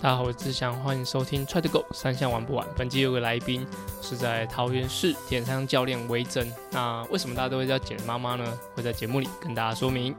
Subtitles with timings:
[0.00, 2.64] 大家好，我是志祥，欢迎收听 Try to Go 三项玩不完。
[2.76, 3.66] 本期有个来宾
[4.00, 6.54] 是在桃园市田三教练维珍。
[6.70, 8.58] 那为什么大家都会叫简妈妈呢？
[8.76, 10.14] 会在节目里跟大家说明。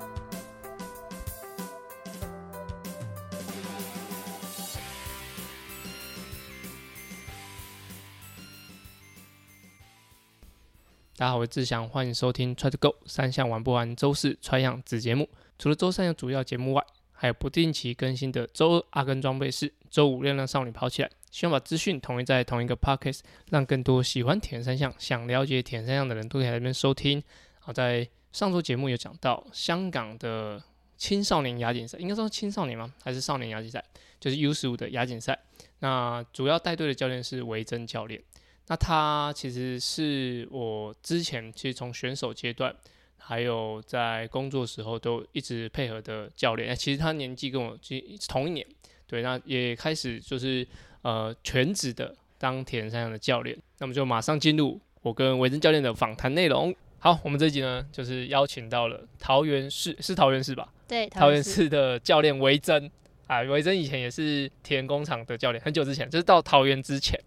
[11.15, 15.29] 大家好，我是志祥，欢迎收听 Try to Go 三项玩不完周四 Try 样子节目。
[15.57, 16.85] 除了周三有主要节目外，
[17.21, 21.11] 还有不定期更新的周二阿根装备室，周五亮亮少女跑起来。
[21.29, 23.19] 希望把资讯统一在同一个 podcast，
[23.49, 27.21] 让更多喜欢铁人三项、想了解铁人三项的人都可以来这边收听。
[27.59, 30.63] 好，在上周节目有讲到香港的
[30.95, 32.93] 青少年亚锦赛，应该说青少年吗？
[33.03, 33.83] 还是少年亚锦赛？
[34.17, 35.37] 就是 U 十五的亚锦赛。
[35.79, 38.23] 那主要带队的教练是维珍教练。
[38.67, 42.73] 那他其实是我之前其实从选手阶段，
[43.19, 46.75] 还有在工作时候都一直配合的教练。
[46.75, 48.65] 其实他年纪跟我其实同一年，
[49.05, 50.65] 对，那也开始就是
[51.03, 53.57] 呃全职的当铁人三项的教练。
[53.77, 56.75] 那么就马上进入我跟维珍教练的访谈内容。
[56.97, 60.67] 好，我们这集呢就是邀请到了桃园市，是桃园市吧？
[60.87, 62.91] 对，桃园市的教练维珍
[63.27, 67.17] 啊，维珍以前也是铁人工厂的教练，很久之前，就是到桃园之前。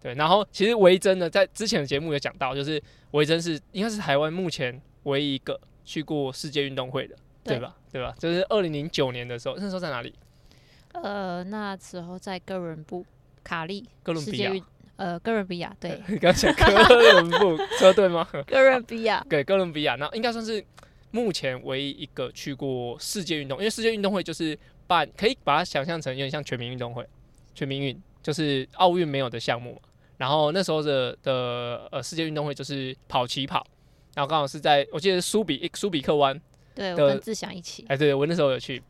[0.00, 2.80] 对，然后其实维珍呢，在之前的节目有讲到，就是
[3.10, 7.74] 维珍是应该是台湾目前唯一一个去过世界运动会的，对吧？
[7.90, 8.14] 对吧？
[8.18, 10.14] 就是二零零九年的时候，那时候在哪里？
[10.92, 13.04] 呃，那时候在哥伦布
[13.42, 14.52] 卡利哥伦比亚，
[14.96, 18.26] 呃，哥伦比亚，对， 刚才哥伦布 车队吗？
[18.46, 20.64] 哥伦比亚， 对，哥伦比亚，那应该算是
[21.10, 27.06] 目前唯一一个去过世界运动，因为世界运动会就是办，可以把它想象成有点像全民运动会，
[27.54, 29.80] 全民运就是奥运没有的项目嘛。
[30.16, 33.66] 然后那时候的的呃世界运动会就是跑起跑，
[34.16, 36.40] 然后刚好是在我记得苏比苏比克湾，
[36.74, 38.82] 对我跟志祥一起，哎，对我那时候有去，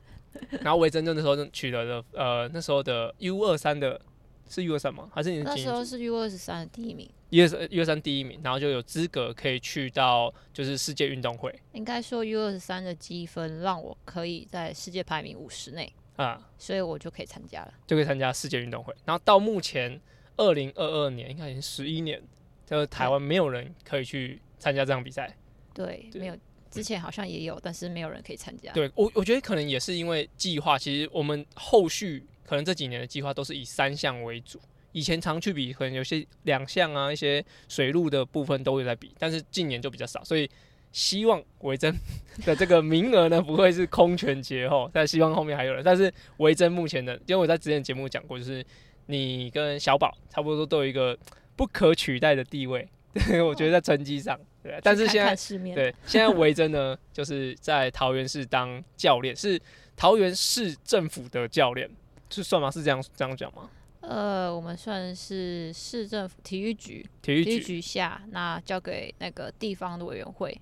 [0.60, 4.00] 然后维珍就那时候取得了呃那时候的 U 二三的，
[4.48, 5.10] 是 U 二三吗？
[5.12, 11.52] 还是你那时候是 U 二十三的第一名？U 二 U 二三第一名，然后就有资格可以去到就是世界运动会。
[11.72, 18.94] 应该说 U 二十三的积分让我可以在世界排名五十内啊，所以我就可以参加了，就可以参加世界运动会。
[19.04, 20.00] 然后到目前。
[20.38, 22.22] 二零二二年应该已经十一年，
[22.66, 25.36] 就是台湾没有人可以去参加这场比赛。
[25.74, 26.36] 对，没有，
[26.70, 28.72] 之前好像也有，但是没有人可以参加。
[28.72, 34.60] 对我，我觉得可能也是因为计划，其实我们后续可能这几年的计划都是以三项为主。
[34.92, 40.24] 以前常去比，可能有些两项啊，一些水路的部分都会在比，但是近年就比较少。
[40.24, 40.48] 所以
[40.92, 41.94] 希望维珍
[42.46, 45.82] 的这个名额呢，不会是空全绝后，但希望后面还有人。
[45.84, 48.64] 但是维珍目前的，因为我在之前节目讲过，就是。
[49.08, 51.16] 你跟小宝差不多都有一个
[51.54, 52.88] 不可取代的地位，
[53.28, 54.78] 对我觉得在成绩上，对。
[54.82, 55.34] 但是现在
[55.74, 59.60] 对现在维珍呢，就是在桃园市当教练，是
[59.96, 61.90] 桃园市政府的教练，
[62.30, 62.70] 是算吗？
[62.70, 63.70] 是这样这样讲吗？
[64.00, 70.56] 呃，我们算是市政府体育局，体育局下，那交给那个地方的委员会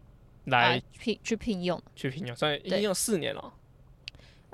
[0.45, 3.53] 来聘去聘用，去聘用，算已经有四年了。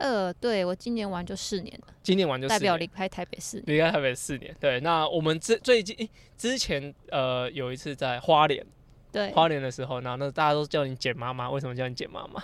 [0.00, 4.56] 呃，对我今年玩就四年了，今年玩就代表离开台北四年，离开台北四年。
[4.58, 8.64] 对，那我们之最近之前呃有一次在花莲，
[9.12, 12.42] 对花莲的时候，然后那大家都叫你简妈妈，为什么叫你简妈妈？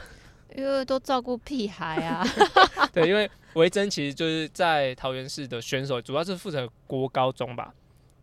[0.55, 2.23] 因为都照顾屁孩啊。
[2.93, 7.73] 对，因为维珍其实就是在桃园市的选手，主要是负责国高中吧。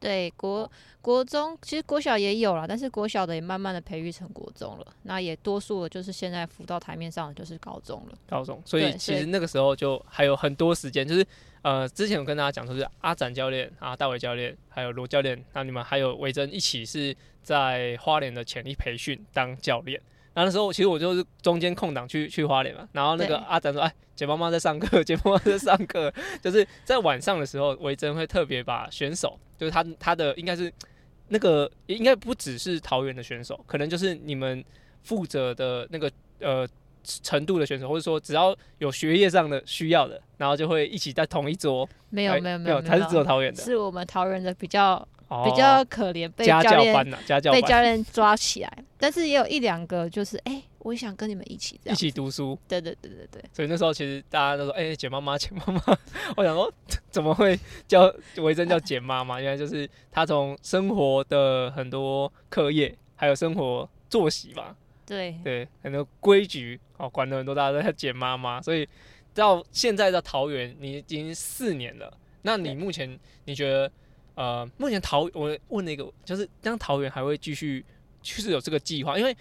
[0.04, 0.70] 对国
[1.02, 4.86] 国中其实国小也有了，但是国小的也慢慢的培育成国中了。
[5.04, 8.18] 那也多数的就是现在浮到台面上的就是高中了。
[8.28, 11.26] 高中，所以其实那个时候就还有很多时间，就是
[11.62, 20.02] 呃之前有跟大家讲说是阿展教练啊、大伟教练还有罗教练，那你们还有维珍一起是在花莲的潜力培训当教练。
[20.36, 26.12] 那那时候其实我就是中间空档去去花莲嘛，然后那个阿展说：“哎，简妈妈在上课， 简妈妈在上课。”
[26.42, 30.74] 就是在晚上的时候，维珍会特别把选手，就是他他的应该是
[31.28, 34.64] 那个应该不只是桃园的选手，可能就是你们
[35.04, 36.68] 负责的那个呃
[37.04, 41.88] 程度的选手，或者说只要有学业上的需要的，然后就会一起在同一桌。
[42.10, 45.08] 没有没有没有，他是只有桃园的，是我们桃园的比较。
[45.44, 47.16] 比较可怜，被教练
[47.52, 52.58] 被教练抓起来，但是也有一两个就是，哎，我也想跟你们一起一起读书。
[52.68, 53.44] 对对对对对。
[53.54, 55.82] 所以那时候其实大家都说，哎，简妈妈，简妈妈。
[56.36, 56.72] 我想说，
[57.10, 57.58] 怎么会
[57.88, 59.40] 叫维珍叫简妈妈？
[59.40, 64.76] 原来就是她从生活的很多课业，还有生活作息吧。
[65.06, 68.62] 对对，很多规矩哦，管了很多，大家都叫简妈妈。
[68.62, 68.88] 所以
[69.34, 72.12] 到现在的桃园，你已经四年了。
[72.44, 73.92] 那你目前你觉得？
[74.36, 77.84] 呃，目前桃我问了一个，就是当桃园还会继续
[78.22, 79.36] 就是有这个计划，因为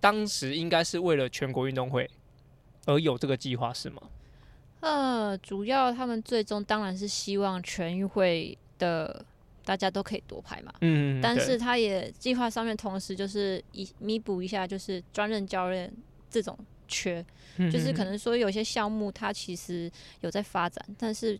[0.00, 2.08] 当时应该是为了全国运动会
[2.86, 4.02] 而有这个计划，是吗？
[4.80, 9.24] 呃，主要他们最终当然是希望全运会的
[9.64, 10.72] 大家都可以夺牌嘛。
[10.80, 15.92] 嗯，对但是他也计划上面同时就是以弥补一下，就是专任教练
[16.30, 16.56] 这种
[16.86, 17.22] 缺，
[17.70, 19.90] 就是可能能说有些项目它其实
[20.20, 21.38] 有在发展，但是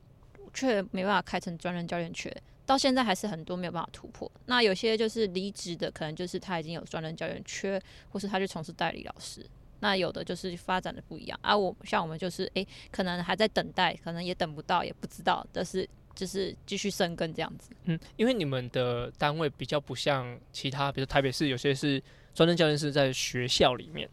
[0.52, 2.34] 却没办法开成专任教练缺，
[2.68, 4.30] 到现在还是很多没有办法突破。
[4.44, 7.80] 那有些就是离职的，可能就是他已经有专任教练缺，
[8.10, 9.42] 或是他去从事代理老师。
[9.80, 17.70] 那有的就是发展的不一样，啊、我像我们就是诶、可能还在等待，可能也等不到，也不知道，但是就是继续生根这样子。
[17.84, 22.02] 嗯，因为你们的单位比较不像其他，比如台北市有些是
[22.34, 24.06] 专任教练是在学校里面，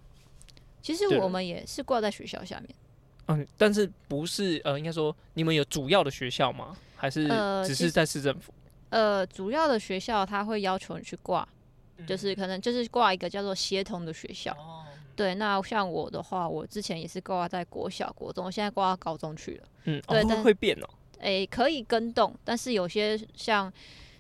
[0.82, 2.70] 其实我们也是挂在学校下面。
[3.28, 6.78] 嗯，但是不是呃，应该说你们有主要的学校吗？
[6.96, 7.28] 还是
[7.66, 8.54] 只是在市政府？
[8.90, 11.48] 呃，主要的学校他会要求你去挂，
[11.98, 14.52] 嗯就是可能就是挂一个叫做协同的学校。
[14.54, 19.68] 哦，对，那像我的话，我之前也是挂在国小、国中，我现在挂到高中去了。
[19.86, 20.88] 嗯，对但会变哦，
[21.20, 23.72] 诶，可以跟动，但是有些像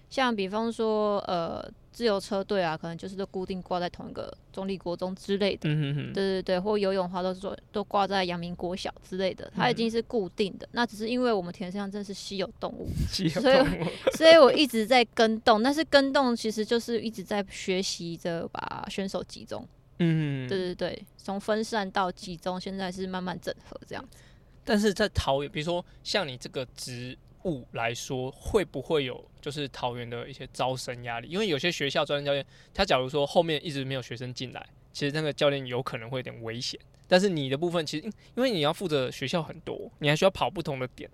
[0.10, 5.70] 像比方说呃自由车队啊，可能就是都固定挂在同一个中立国中之类的。
[5.70, 10.68] 嗯哼哼，对对对，或游泳的话都是说都挂在阳明国小之类的，它已嗯经是固定的。
[10.74, 13.86] 那只是因为我们田上真的是稀有动物， 稀有所以动物
[14.18, 19.66] 所以我一直在跟动，但是跟动其实就是一直在学习着把选手集中。
[20.00, 24.06] 嗯，对对对，从分散到集中，现在是慢慢整合这样。
[24.66, 31.30] 但是在桃园，比如说像你这个职务来说，会不会有就是桃园的一些招生压力？
[31.30, 36.80] 因为有些学校专任教练，他假如说后面一直没有学生进来，其实那个教练有可能会有点危险。
[37.08, 41.10] 但是你的部分，其实因因为你要负责学校很多，你还需要跑不同的点，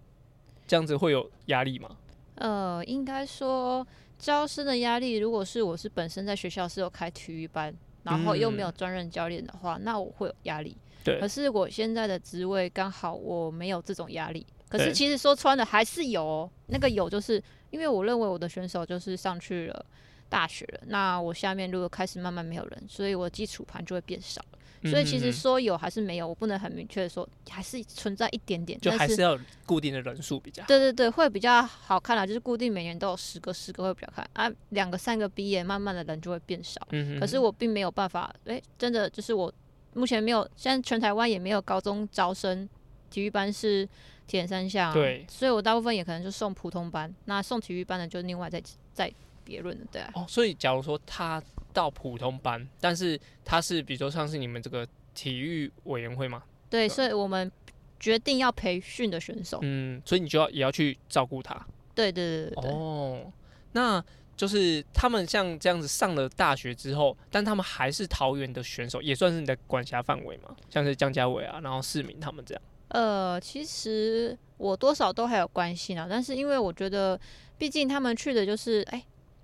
[0.66, 1.98] 这样子会有压力吗？
[2.36, 3.86] 呃，应该说
[4.18, 10.78] 招生的压力，如果是我是本身在学校是有开体育班，然后又没有嗯专任教练的话，那我会有压力。
[11.04, 14.46] 对可是我现在的职位刚好我没有这种压力。
[14.72, 19.86] 可是其实说穿了还是有、哦，那个有就是因为我认为我的选手就是上去了
[20.30, 24.58] 大学了，那我下面如果开始慢慢没有人，所以我基础盘就会变少了。
[24.90, 30.68] 所以其实嗯说有还是没有，我不能很明确的说，还是存在一点点，就还是要固定的人数比较好。
[30.68, 36.82] 对对对，会比较好看啦，就是固定每年都有十个，十个会比较看啊，两个三个毕业，慢慢的人就会变少。
[37.20, 39.54] 可是我并没有办法，诶，真的就是我
[39.94, 42.68] 目前没有，现在全台湾也没有高中招生
[43.12, 43.88] 体育班是
[44.32, 48.64] 铁人三项、啊，对所以我大部分也可能就送普通班，那送体育班的就另外再
[48.94, 49.12] 再
[49.44, 50.10] 别论了，对啊。
[50.16, 51.44] 哦，所以假如说他
[51.74, 57.52] 到普通班，但是他是比如说像是你们这个体育委员会嘛，对，所以我们
[58.00, 61.54] 决定要培训的选手，嗯，所以你就要也要去照顾他。
[61.94, 62.72] 对对对对对。
[62.72, 63.34] 哦，
[63.74, 64.02] 那
[64.38, 72.64] 就是他们像这样子上了大学之后，但他们还是桃园的选手，也算是你的管辖范围嘛，像是江家伟啊，然后市民他们这样。
[72.92, 77.20] 呃，其实我多少都还有关心呢，但是因为我觉得，
[77.58, 79.02] 毕竟他们去的就是，哎、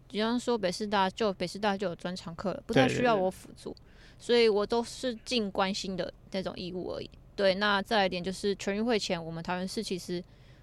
[0.10, 3.76] 比方说北师大就北师大就有专场课了，不太需要我辅助，
[4.20, 7.10] 所以我都是尽关心的那种义务而已。
[7.38, 10.22] 对，那再来一点就是全运会前，我们桃园市其实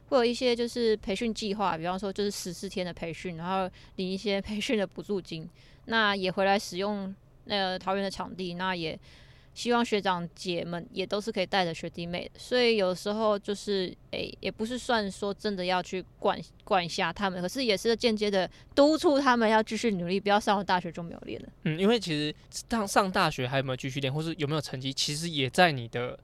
[0.09, 5.49] 会有一些就是培训计划，比方说就是十四天的培训，然后领一些 培训的补助金，
[5.87, 7.15] 那也回来使用
[7.45, 8.99] 那个桃园的场地，那也
[9.55, 21.49] 希望学长姐们也都是可以带着学弟妹的，所以有时候就是诶、也不是算说真的要去管管下他们，可是也是间接的督促他们要继续努力，不要上了大学就没有练了。
[21.63, 22.35] 嗯，因为其实
[22.69, 26.19] 上上大学还有没有继续练，或是有没有成绩，其实也在你的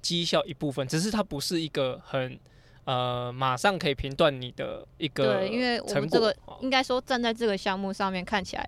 [0.00, 2.38] 绩效一部分，只是它不是一个很
[2.84, 8.66] 呃马上可以评断你的一个对，因为我们这个哦应该说站在这个项目上面看起来，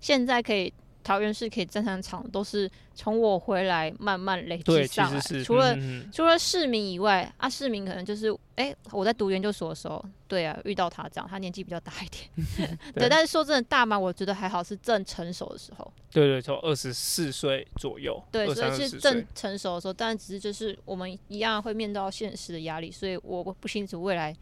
[0.00, 0.70] 现在可以
[1.04, 5.76] 桃园市可以站上场，都是从我回来慢慢累积上来除了、
[6.10, 13.08] 除了市民以外，啊，市民可能就是，哎、我在读研究所的时候，对啊，遇到他这样，他年纪比较大一点， 对，对。
[13.08, 24.34] 但是说真的，大嘛，我觉得还好，是正成熟的时候，对对，从二十四岁左右，对，所以是正，成熟的时候，但只是就是我们一样会面到现实的压力，所以我不清楚未来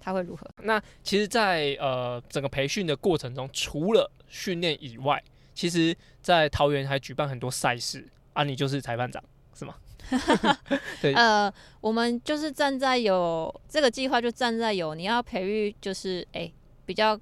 [0.00, 0.44] 他会如何。
[0.62, 5.22] 那其实在，呃整个培训的过程中，除了训练以外，
[5.60, 9.22] 其实在桃园还举办很多赛事啊，你就是裁判长
[9.54, 9.74] 是吗？
[11.02, 11.52] 对呃，
[11.82, 16.50] 我们就是站在有这个计划，就站在有你要培育，就是哎、
[16.86, 17.20] 比较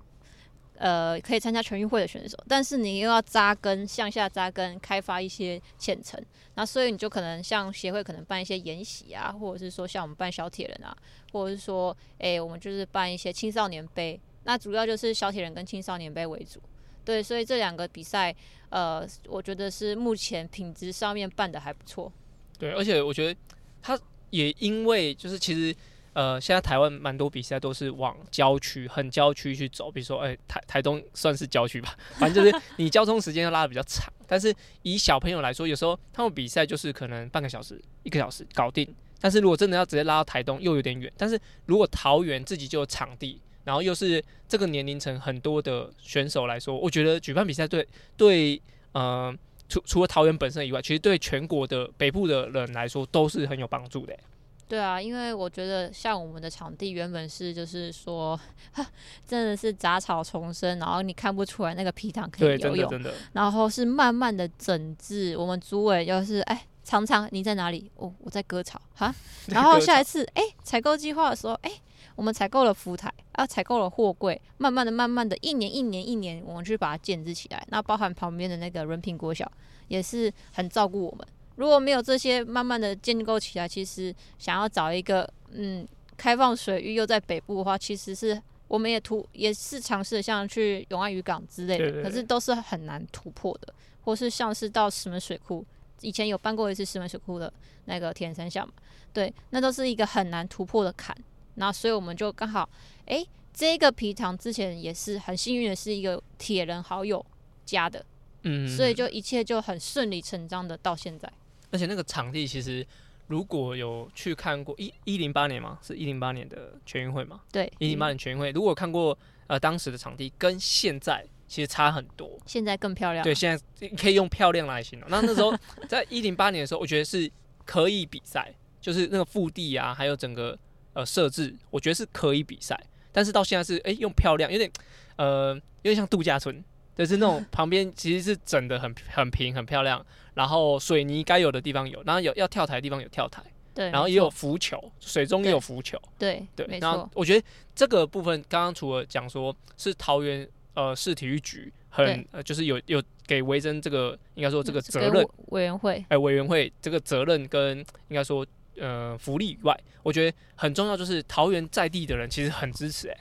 [0.76, 6.25] 呃可以参加全运会的选手，但是你又要扎根向下扎根，开发一些浅层。
[6.54, 10.97] 那所以你就可能像协会可能办一些研习啊，或者是说像我们办小铁人啊，
[11.33, 14.21] 或者是说哎、我们就是办一些青少年杯。
[14.45, 16.62] 那主要就是小铁人跟青少年杯为主。
[17.09, 18.37] 对，所以这两个比赛，
[18.69, 22.12] 呃，我觉得是目前品质上面办的还不错。
[22.59, 23.41] 对，而且我觉得
[23.81, 23.99] 他
[24.29, 25.75] 也因为就是其实
[26.12, 34.12] 呃，现在台湾蛮多比赛都是往郊区、很郊区去走，比如说哎、台台东算是郊区吧， 反正就是你交通时间要拉的比较长。
[34.27, 38.87] 但是以小朋友来说，有时候他们比赛就是可能半个小时、一个小时搞定。
[39.19, 41.11] 但是如果真的要直接拉到台东，又有点远。
[41.17, 48.58] 但是如果桃园自己就有场地，然后又是这个年龄层很多的选手来说，我觉得举办比赛对对
[48.92, 49.30] 呃
[49.68, 54.20] 除除了桃园本身以外，其实对全国的北部的人来说都是很有帮助的欸。
[54.66, 58.40] 对啊，因为我觉得像我们的场地原本是就是说，
[59.28, 65.37] 真的是杂草丛生，然后你看不出来那个皮塘可，以游泳，真的，然后是慢慢的整治。
[65.37, 67.90] 我们组委就是哎，常常你在哪里？
[67.96, 69.14] 哦，我在割草哈。
[69.48, 71.70] 然后下一次哎，采购计划的时候哎。
[72.18, 77.64] 我们采购了浮台啊，采购了货柜，慢慢的、慢慢的，一年一年一年，我们去把它建制起来。
[77.70, 79.48] 那包含旁边的那个人品国小，
[79.87, 81.25] 也是很照顾我们。
[81.54, 93.72] 如果没有这些慢慢的建构起来，其实想要找一个嗯开放水域又在北部的话，其实是我们也突也是尝试像去永安渔港之类的，对对对可是都是很难突破的，
[94.02, 95.64] 或是像是到石门水库，
[96.00, 97.52] 以前有办过一次石门水库的
[97.84, 98.75] 那个铁人三项嘛，
[99.12, 101.16] 对，那都是一个很难突破的坎。
[101.59, 102.69] 那所以我们就刚好，
[103.07, 107.25] 诶，这个皮糖之前也是很幸运的是一个铁人好友
[107.65, 108.05] 加的，
[108.45, 111.31] 嗯，所以就一切就很顺理成章的到现在。
[111.71, 112.87] 而且那个场地其实
[113.27, 119.17] 如果有去看过一一零八年嘛，是一零八年的全运会嘛，对，一零八年全运会，如果看过
[119.49, 122.38] 呃当时的场地跟现在其实差很多。
[122.47, 123.25] 现在更漂亮。
[123.25, 125.11] 对，，现在可以用漂亮来形容。
[125.11, 125.53] 那那时候
[125.88, 127.31] 在一零八年的时候，我觉得是
[127.65, 130.59] 可以比赛，就是那个腹地啊，还有整个
[130.99, 132.78] 呃设置，我觉得是可以比赛。
[133.12, 134.69] 但是到现在是哎、用漂亮，有点
[135.14, 136.62] 呃有点像度假村，
[136.97, 143.40] 就是那种 旁边其实是整的很很平很漂亮，然后水泥该有的地方有，然后有要跳台的地方有跳台，
[143.73, 145.97] 对，然后也有浮球，水中也有浮球。
[146.19, 157.78] 对对，然后我觉得这个部分刚刚除了讲说是桃园呃市体育局很呃就是有有给维珍这个应该说这个责给任委委员会，哎委员会这个责任跟
[158.09, 158.47] 应该说
[158.80, 163.16] 呃福利以外，我觉得很重要就是桃园在地的人其实很支持哎、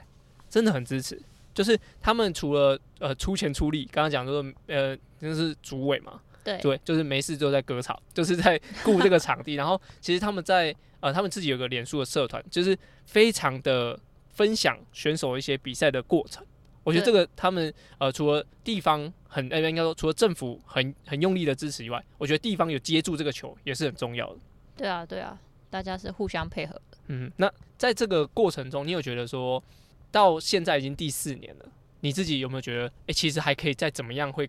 [0.48, 1.20] 真的很支持，
[1.54, 9.54] 就是他们除了呃出钱出力，刚刚讲说呃就是主委嘛，对对，就是没事就在割草，就是在顾这个场地。
[9.54, 13.98] 然后其实他们在呃，他们自己有个脸书的社团，就是非常的
[14.30, 16.44] 分享选手一些比赛的过程。
[16.82, 24.40] 我觉得这个他们呃，除了地方很呃，应该说除了政府很很用力的支持以外，我觉得地方有接住这个球也是很重要的。
[24.76, 25.38] 对啊，对啊，
[25.70, 26.98] 大家是互相配合的。
[27.08, 29.62] 嗯，那在这个过程中，你有觉得说
[30.10, 31.66] 到现在已经第四年了，
[32.00, 34.48] 你自己有没有觉得，哎、其实还可以再怎么样会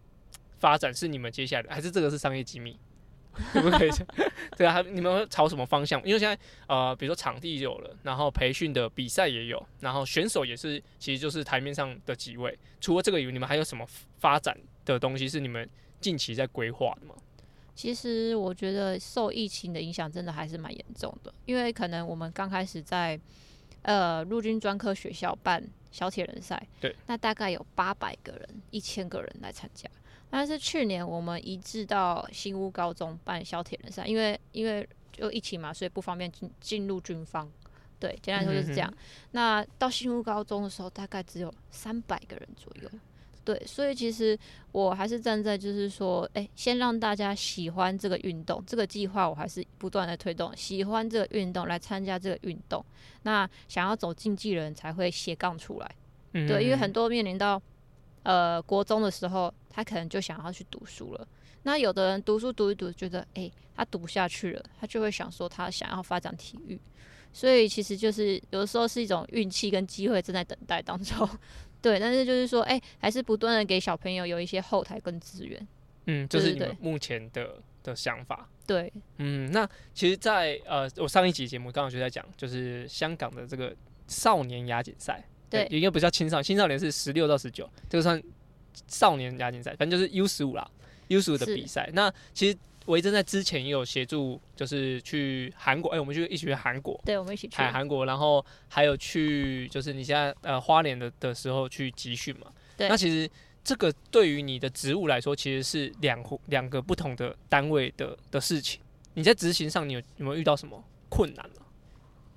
[0.57, 0.93] 发展？
[0.93, 2.77] 是你们接下来的，还是这个是商业机密？
[3.53, 3.89] 可不可以？
[4.57, 6.01] 对啊，你们会朝什么方向？
[6.03, 12.57] 因为现在呃，比如说场地有了，然后培训的比赛也有，然后选手也是，其实就是台面上的几位。
[12.81, 13.85] 除了这个以外，你们还有什么
[14.17, 15.69] 发展的东西是你们
[16.01, 17.15] 近期在规划的吗？
[17.79, 23.17] 其实我觉得受疫情的影响真的还是蛮严重的，因为可能我们刚开始在
[23.83, 29.89] 呃陆军专科学校办小铁人赛，对，那大概有八百个人、一千个人来参加。
[30.29, 37.49] 但是去年我们移至到新屋高中办小铁人赛，因为因为就疫情嘛，所以不方便进进入军方。
[37.97, 38.93] 对，简单来说就是这样。
[39.31, 42.89] 那到新屋高中的时候，大概只有三百个人左右。
[43.49, 44.37] 对，所以其实
[44.71, 52.85] 我还是站在就是说，哎、先让大家喜欢这个运动，这个计划我还是不断的推动，喜欢这个运动来参加这个运动。
[53.23, 55.95] 那想要走竞技人才会斜杠出来，
[56.33, 57.59] 嗯对，因为很多面临到
[58.21, 61.27] 呃国中的时候，他可能就想要去读书了。
[61.63, 66.79] 那有的人读书读一读，觉得诶、他读不下去了，他就会想说他想要发展体育。
[67.31, 71.27] 所以其实就是有的时候是一种运气跟机会正在等待当中，
[71.81, 71.99] 对。
[71.99, 75.67] 但是就是说，诶、还是不断的给小朋友有一些后台跟资源，
[76.05, 78.47] 嗯，这是目前的的想法。
[78.65, 83.75] 对嗯，那其实在，呃，我上一集节目刚好就在讲，就是香港的这个
[84.07, 88.21] 少年亚锦赛，对应该不叫青少年，青少年是十六到十九，这个算
[88.87, 90.69] 少年亚锦赛，反正就是 U 十五啦
[91.07, 91.89] ，U 十五的比赛。
[91.93, 92.55] 那其实
[92.89, 97.55] 维珍在之前也有协助，就是去韩国，哎、我们就一起去韩国，对，我们一起去。
[97.55, 102.47] 海韩国，然后还有去就是你现在呃花莲的的时候去集训嘛。
[102.75, 103.29] 对那其实
[103.63, 108.81] 这个对于你的职务来说，其实是两两个不同的单位的的事情。
[109.13, 111.65] 你在执行上，你有有没有遇到什么困难吗？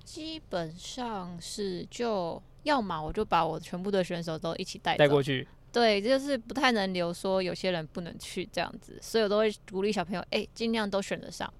[0.03, 11.51] 基本上是就要么我就把我全部的选手都一起带带过去，对，就是不太能留说有些人不能去这样子，所以我都会鼓励小朋友，哎、尽量都选得上。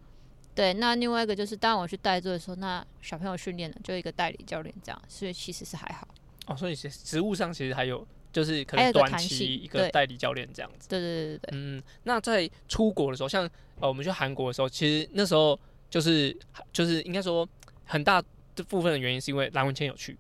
[0.56, 6.08] 对，那另外一个就是，当我去带队的时候，那小朋友训练的就一个代理教练这样，所以其实是还好。
[6.46, 10.88] 哦，所以是职务上其实还有就是可能短期一个代理教练这样子。
[10.88, 16.38] 对对对对对，嗯，那在出国的时候，像呃我们去韩国的时候，其实那时候就是
[16.72, 17.50] 就是应该说
[17.86, 18.22] 很大
[18.56, 20.16] 的部分的原因是因为蓝文谦有去，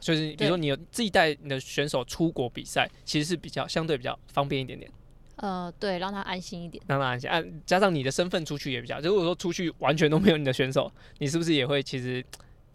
[0.00, 4.90] 所以比如说你有自己带你的选手出国比赛，其实是比较相对比较方便一点点，
[5.36, 6.82] 呃，对，让他安心一点。
[6.86, 7.28] 让他安心。
[7.28, 12.24] 啊，加上你的身份出去也比较，如果说出去完全都没有你的选手，你是不是也会其实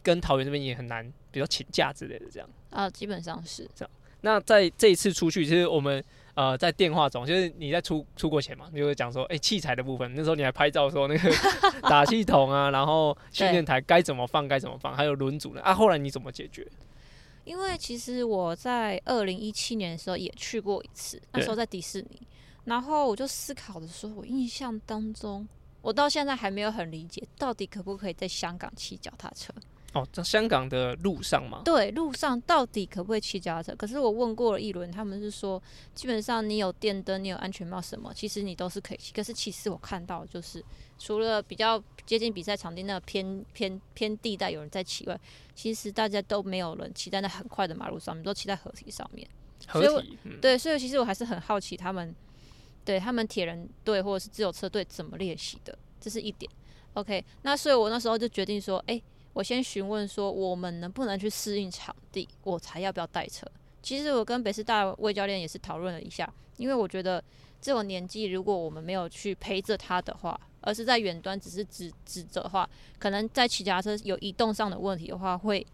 [0.03, 2.49] 跟桃园这边也很难，比如请假之类的这样？
[2.69, 6.03] 啊、基本上是这样那在这一次出去，其实我们
[6.35, 11.31] 呃在电话中，就是你在出出国前嘛，你就会讲说，哎、器材的部分，那时候你还拍照说那个
[11.89, 16.67] 打气筒啊，然后训练台该怎么放该怎么放，还有轮组呢啊，后来你怎么解决？
[17.43, 22.21] 因为其实我在二零一七年的时候也去过一次，那时候在迪士尼，
[22.65, 25.47] 然后我就思考的时候，我印象当中，
[25.81, 29.53] 我到现在还没有很理解，到底可不可以在香港骑脚踏车？
[29.93, 33.75] 哦，在香港的路上吗，对，路上到底可不可以骑脚踏车？
[33.75, 35.61] 可是我问过了一轮，他们是说，
[35.93, 39.11] 基本上你有电灯，你有安全帽什么，其实你都是可以骑。
[39.11, 40.63] 可是其实我看到就是，
[41.03, 45.19] 除了比较接近比赛场地那个偏偏偏地带有人在骑外，
[45.55, 49.27] 其实大家都没有人骑在那很快的马路上面，都骑在河堤上面。
[49.67, 52.15] 合所以对，所以其实我还是很好奇他们，
[52.85, 56.51] 对他们铁人队或者是自由车队怎么练习的，这是一点。
[56.93, 59.01] OK，那所以我那时候就决定说，哎、
[59.33, 63.47] 我先询问说我们能不能去适应场地，我才要不要带车。
[63.81, 67.23] 其实我跟北师大魏教练也是讨论了一下，因为我觉得
[67.59, 75.65] 这种年纪，如果我们没有去陪着他的话，而是在远端只是指指着的话，可能在骑脚踏车有移动上的问题的话，会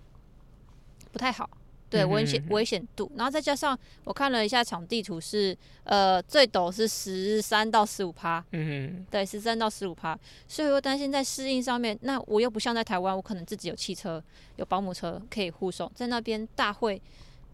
[1.12, 1.50] 不太好。
[1.90, 14.22] 对危险危险度，然后再加上我看了一下场地图是，呃，最陡是十三到十五趴，嗯对，十三到十五趴，所以我担心在适应上面，那我又不像在台湾，我可能自己有汽车、
[14.58, 17.02] 有保姆车可以护送，在那边大会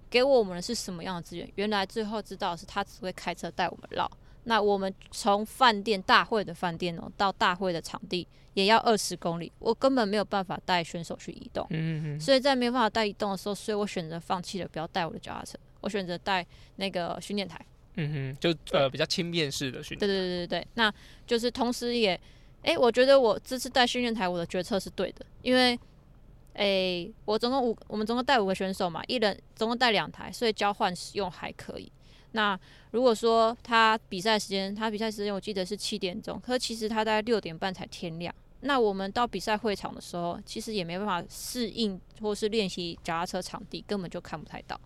[0.10, 1.48] 给我们的是什么样的资源？
[1.54, 4.10] 原来最后知道是他只会开车带我们绕，
[4.46, 11.66] 那我们从饭店大会的饭店哦到大会的场地也要二十公里，我根本没有办法带选手去移动。
[11.70, 17.60] 嗯嗯所以在没有办法带移动的时候，所以我选择放弃了，不要带我的脚踏车，我选择带那个训练台。
[17.96, 20.94] 嗯哼，就呃比较轻便式的训对练，对对对对，那
[21.28, 22.20] 就是同时也，
[22.64, 25.80] 诶，我觉得我这次带训练台，我的决策是对的，因为，
[26.54, 31.92] 诶，我总共五，我们总共带五个选手嘛，一人总共带两台，所以交换使用还可以。
[32.34, 32.60] 那
[32.92, 38.34] 如果说他比赛时间，他比赛时间我记得是七点钟，可其实他大概六点半才天亮。
[38.62, 44.80] 那我们到比赛会场的时候，其实也没办法适应或是练习脚踏车场地，根本就看不太到。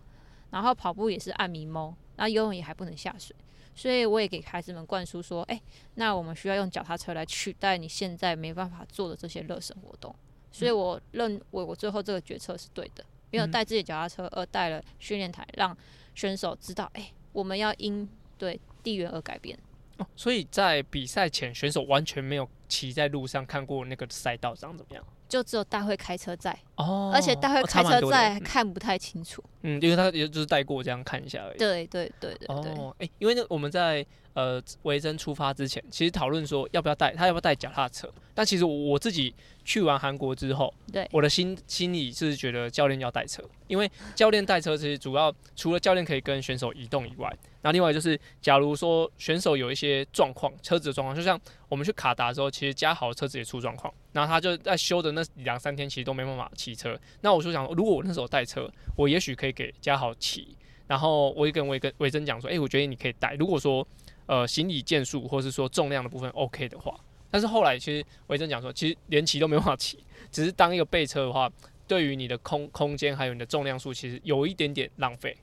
[0.49, 3.35] 然后跑步也是按迷蒙，那游泳也还不能下水，
[3.75, 5.61] 所以我也给孩子们灌输说，诶，
[5.95, 10.13] 那我们需要用脚踏车来取代你现在没办法做的这些热身活动。
[10.51, 15.77] 所以我认为我最后这个决策是对的，没有带自己的脚踏车，而带了训练台，让
[16.15, 19.55] 选手知道，诶，我们要因对地缘而改变。
[19.97, 25.05] 哦，所以在比赛前，选手完全没有骑在路上看过那个赛道长怎么样。
[25.29, 29.43] 就只有大会开车在，哦而且大会开车蛮多的在看不太清楚。
[29.61, 31.57] 嗯，因为他也就是带过这样看一下而已。
[31.57, 39.33] 对对对对对，哦，哎、因为那，我们在呃维珍出发之前，其实讨论说要不要带他要不要带脚踏车，但其实我我自己
[39.65, 41.07] 去完韩国之后，对。
[41.11, 51.37] 我的心心里是觉得教练要带车，因为教练带车其实主要除了教练可以跟选手移动以外，那另外就是假如说选手有一些状况，车子的状况，就像
[51.67, 56.99] 我们去卡达的时候，其实嘉豪车子也出状况，然后他就在修的那两三天，其实都没办法骑车。
[57.21, 60.55] 那我就想，如果我那时候带车，我也许可以给嘉豪骑。
[60.87, 63.33] 然后我也跟维跟维珍讲说，诶，我觉得你可以带。
[63.33, 63.85] 如果说
[64.25, 66.97] 呃行李件数或是说重量的部分 OK 的话，
[67.29, 70.01] 但是后来其实维珍讲说，其实连骑都没办法骑，
[70.31, 71.51] 只是当一个备车的话，
[71.85, 75.35] 对于你的空空间还有你的重量数，其实有一点点浪费。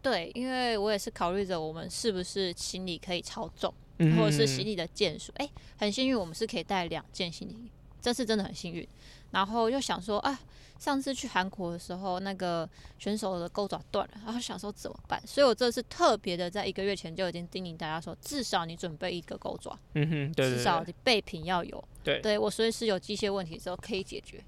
[0.00, 5.32] 对，因为我也是考虑着我们是不是行李可以超重，嗯或者是行李的件数。
[5.38, 7.68] 哎、很幸运，我们是可以带两件行李，
[8.00, 8.86] 这次真的很幸运。
[9.30, 10.38] 然后又想说啊，
[10.78, 15.20] 上次去韩国的时候，那个选手的钩爪断了，然后想说怎么办？
[15.26, 21.82] 所以我这次特别的在一个月前就已经叮咛大家说，至少你准备一个钩爪，嗯哼，对对至少，你备品要有。
[22.02, 24.42] 对对我随时有机械问题的时候可以解决。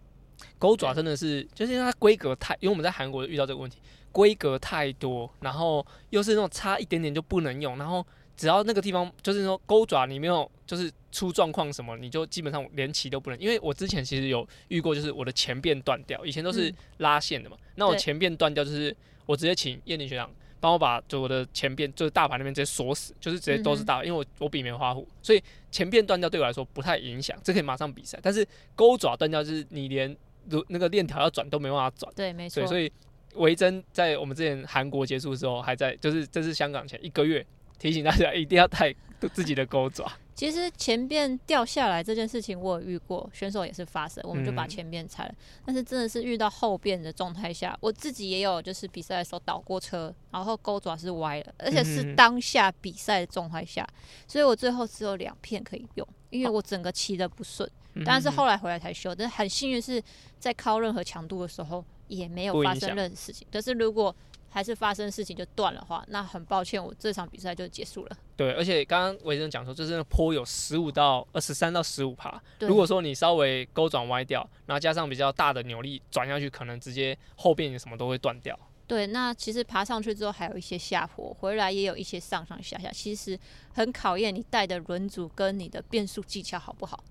[0.59, 3.79] 钩爪真的是，就是因为它规格太，因为我们在韩国遇到这个问题，
[4.11, 13.39] 规格太多，然后又是那种差一点点就不能用，然后只要那个地方就是说钩爪你没有就是出状况什么，你就基本上连骑都不能。
[13.39, 28.19] 因为我之前其实有遇过，就是我的前辫断掉，以前都是嗯拉线的嘛，那我前辫断掉，就是我直接请叶林学长帮我把就我的前边就是大盘那边直接锁死，就是直接都是大，因为我我比梅花虎，所以前边断掉对我来说不太影响，这可以马上比赛。
[28.23, 30.15] 但是钩爪断掉就是你连
[30.49, 32.67] 如那个链条要转都没办法转，对，没错。
[32.67, 32.93] 所以
[33.35, 37.45] 维珍在我们之前韩国结束的时候还在，就是这是香港前一个月
[37.81, 38.95] 提醒大家一定要带
[39.33, 40.13] 自己的钩爪。
[40.35, 45.35] 其实前边掉下来这件事情我有遇过，选手也是发生，我们就把前边拆了。
[45.67, 53.87] 但是真的是遇到后边的状态下，我自己也有就是比赛的时候倒过车，然后钩爪是歪了，而且是当下比赛的状态下，
[54.27, 57.71] 所以我最后只有两片可以用，因为我整个骑的不顺。
[58.07, 60.03] 但是后来回来才修，但是很幸运是
[60.39, 63.47] 在靠任何强度的时候也没有发生任何事情。
[63.51, 64.15] 但是如果
[64.51, 68.17] 还是发生事情就断了话，那很抱歉，我这场比赛就结束了。
[68.37, 72.43] 对，而且刚刚维生讲说，就是坡有十五到二十三到十五趴。
[72.59, 78.59] 如果说你稍微勾转歪掉，然后加上比较大的扭力转下去，可能直接后边什么都会断掉。
[78.87, 83.39] 对，那其实爬上去之后还有一些下坡，回来也有一些上上下下，其实
[83.73, 87.05] 很考验你带的轮组跟你的变速技巧好不好。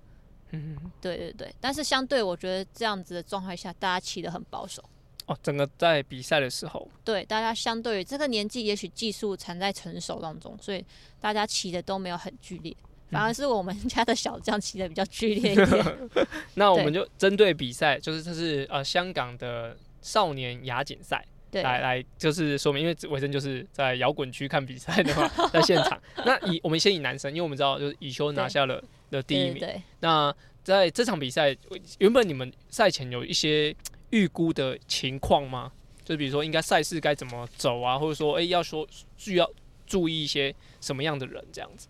[0.50, 1.54] 嗯，对对对。
[1.58, 4.84] 但是相对我觉得这样子的状态下，大家骑得很保守。
[5.26, 10.84] 哦，整个在比赛的时候，对大家相对于这个年纪，也许技术才在成熟当中，所以
[11.20, 12.74] 大家骑的都没有很剧烈，
[13.10, 15.98] 反而是我们家的小将骑的比较剧烈一点。
[16.54, 26.00] 那我们就针对比赛，就是这是呃香港的少年亚锦赛，来来就是说明，因为伟生就是在摇滚区看比赛的话， 在现场。
[26.24, 29.64] 那以我们先以男生，因为我们知道就是以修拿下了的第一名。
[30.00, 31.56] 那在这场比赛，
[31.98, 33.76] 原本你们赛前有一些。
[34.10, 35.72] 预估的情况吗？
[36.04, 39.48] 就比如说，应该赛事该怎么走啊，或者说，哎，要说需要
[39.86, 41.86] 注意一些什么样的人这样子？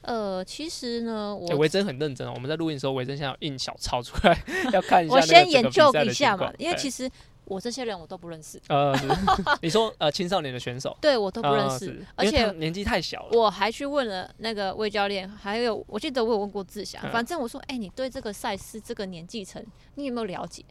[0.00, 2.32] 呃，其实呢，我维珍很认真哦。
[2.34, 5.14] 我们在录音的时候，维珍现在印小抄出来， 要看一下。
[5.14, 7.10] 我先研究一下嘛，因为其实
[7.44, 8.58] 我这些人我都不认识。
[8.68, 8.96] 呃，
[9.60, 13.36] 你说呃，青少年的选手，对我都不认识，而且年纪太小了。
[13.36, 19.62] 我还去问了那个魏教练，还有我记得我有问过志祥，反正我说，哎，你对这个赛事这个年纪层，
[19.96, 20.64] 你有没有了解？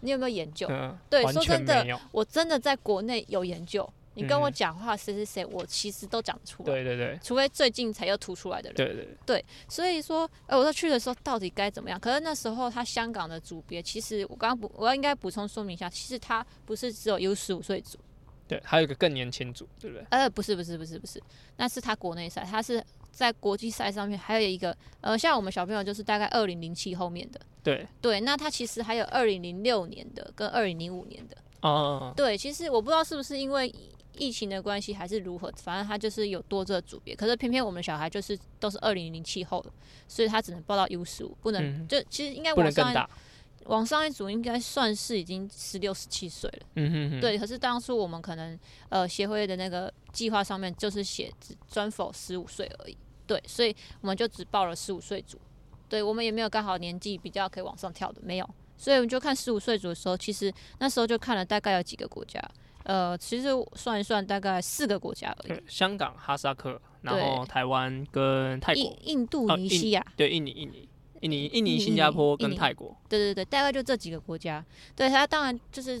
[0.00, 0.68] 你有没有研究？
[1.10, 3.88] 对，说真的，我真的在国内有研究。
[4.14, 6.72] 你跟我讲话谁谁谁，我其实都讲出来。
[6.72, 8.74] 对对对，除非最近才又突出来的人。
[8.74, 12.00] 对对对，所以说，呃，我说去的时候到底该怎么样？
[12.00, 17.96] 可是那时候他香港的组别，其实我刚刚补，我要应该补充说明一下，其实他不是只有 U 十五岁组。
[18.48, 20.04] 对，还有一个更年轻组，对不对？
[20.10, 21.22] 呃，不是不是不是不是，
[21.56, 27.38] 那是他国内赛，他是在国际赛上面还有一个，呃，像我们小朋友就是大概二零零七后面的。
[27.76, 31.36] 对对，那他其实还有二零零六年的跟二零零五年的。
[31.62, 32.12] 哦。
[32.16, 33.74] 对，其实我不知道是不是因为
[34.16, 39.70] 疫情的关系还是如何，反正他就是有多这个组别，可是偏偏我们小孩就是都是二零零七后的，
[40.06, 43.10] 所以他只能报到 U 十五，不能就其实应该往上。
[43.64, 46.66] 往上一组应该算是已经十六、十七岁了。
[46.76, 47.20] 嗯哼哼。
[47.20, 52.96] 对，可是当初我们可能呃协会的那个计划上面就是写只专否十五岁而已。
[53.26, 55.38] 对，所以我们就只报了十五岁组。
[55.88, 58.48] 对，我们也没有刚好年纪比较可以往上跳的，没有。
[58.76, 62.42] 所以我们就看十五岁组的时候，其实那时候就看了大概有几个国家。
[62.84, 65.62] 呃，其实算一算，大概四个国家而已。
[65.66, 70.04] 香港、哈萨克，然后台湾跟泰国、印度尼西亚。
[70.16, 70.88] 对，印尼、印尼。
[71.20, 74.64] 印尼、印尼、新加坡跟泰国，对对对，大概就这几个国家。
[74.94, 76.00] 对他当然就是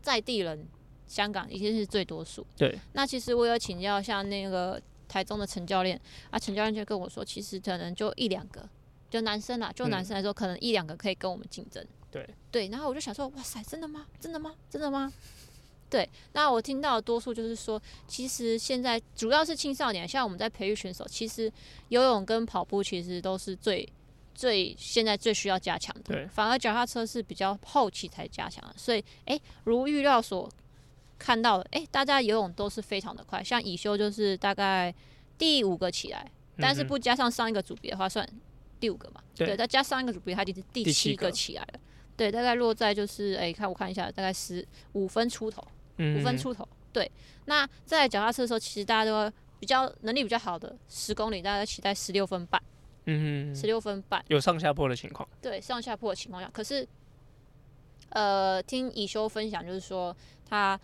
[0.00, 0.64] 在地人，
[1.08, 2.46] 香港已经是最多数。
[2.56, 8.64] 对，那其实我有请教像那个台中的陈教练啊，陈教练就跟我说，其实可能就一两个，
[9.12, 11.84] 就男生啦，就男生来说，可能一两个可以跟我们竞争。
[12.10, 14.06] 对对，然后我就想说，哇塞，真的吗？
[14.18, 14.54] 真的吗？
[14.70, 15.12] 真的吗？
[15.90, 21.52] 对，那我听到的多数就是说，其实现在主要是青少年，像我们在培育选手，其实
[21.90, 23.86] 游泳跟跑步其实都是最。
[24.34, 30.50] 最现在最需要加强的，反而脚踏车是比较后期才加强的，所以哎，如预料所
[31.18, 34.92] 看到的，哎，大家游泳都是非常的快，像乙修就是大概
[35.36, 38.26] 第五个起来，但是不加上上一个组别的话，算
[38.82, 41.80] 第五个嘛，对，再加上一个组别，他就是第七个起来了，
[42.16, 45.64] 对，大概落在就是哎，看我看一下，大概十五分出头，
[45.98, 47.08] 五分出头，对，
[47.44, 52.60] 那在脚踏车的时候，其实大家都比较能力比较好的十公里，大概期待十六分半。
[53.06, 54.24] 嗯，十六分半。
[54.26, 55.28] 有上下坡的情况。
[55.40, 56.86] 对，上下坡的情况下，可是，
[58.08, 60.16] 呃，听以修分享，就是说
[60.48, 60.78] 他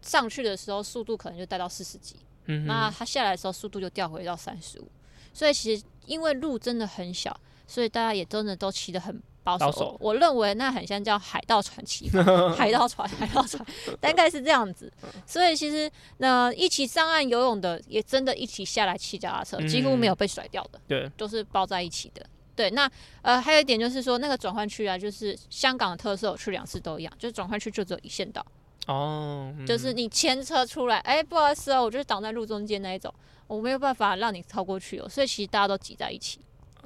[0.00, 4.88] 上去的时候速度可能就带到四十几，嗯，那他下来的时候速度就掉回到三十五，
[5.32, 9.20] 所以其实因为路真的很小，所以大家也真的都骑得很。
[9.44, 12.08] 保守，我认为那很像叫海盗船骑，
[12.56, 13.60] 海盗船，海盗船，
[14.00, 14.88] 大概是这样子。
[15.26, 22.24] 所以其实那一起上岸游泳的，也真的一起下来骑脚踏车，几乎没有被甩掉的，对，都是抱在一起的。
[22.54, 22.88] 对，那
[23.22, 28.46] 呃还有一点就是说，那个转换区啊，就是香港的特色，我去两次都一样，就是转换区就只有一线道，
[28.86, 33.12] 哦，嗯就是你牵车出来，哎、不好意思哦，我就是挡在路中间那一种，
[33.46, 36.40] 我没有办法让你超过去哦，所以其实大家都挤在一起。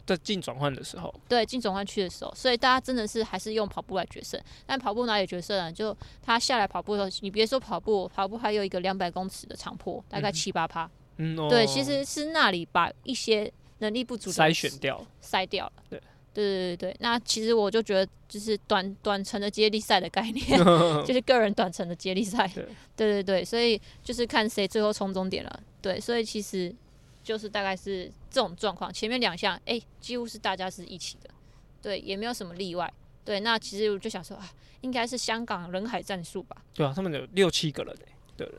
[0.04, 4.40] 在进转换的时候，对，进转换区的时候，所以大家真的是还是用跑步来决胜。
[4.64, 5.72] 但跑步哪里决胜呢？
[5.72, 10.88] 就他下来跑步的时候，你别说跑步，跑步还有一个两百公尺的长坡，大概嗯七八趴。
[11.16, 15.72] 嗯，哦对，其实是那里把一些能力不足的筛人选掉，筛掉了。
[15.90, 16.00] 对
[16.36, 20.46] 对对对对，那其实我就觉得，就是短短程的接力赛的概念，
[21.06, 22.46] 就是个人短程的接力赛。
[22.54, 25.60] 对对对对，所以就是看谁最后冲终点了。
[25.80, 26.74] 对，所以其实
[27.24, 28.92] 就是大概是这种状况。
[28.92, 31.30] 前面两项，哎、几乎是大家是一起的，
[31.80, 32.92] 对，也没有什么例外。
[33.24, 36.56] 对，那其实我就想说啊，应该是香港人海战术吧？
[36.74, 38.54] 对啊，他们有六七个人诶，对了，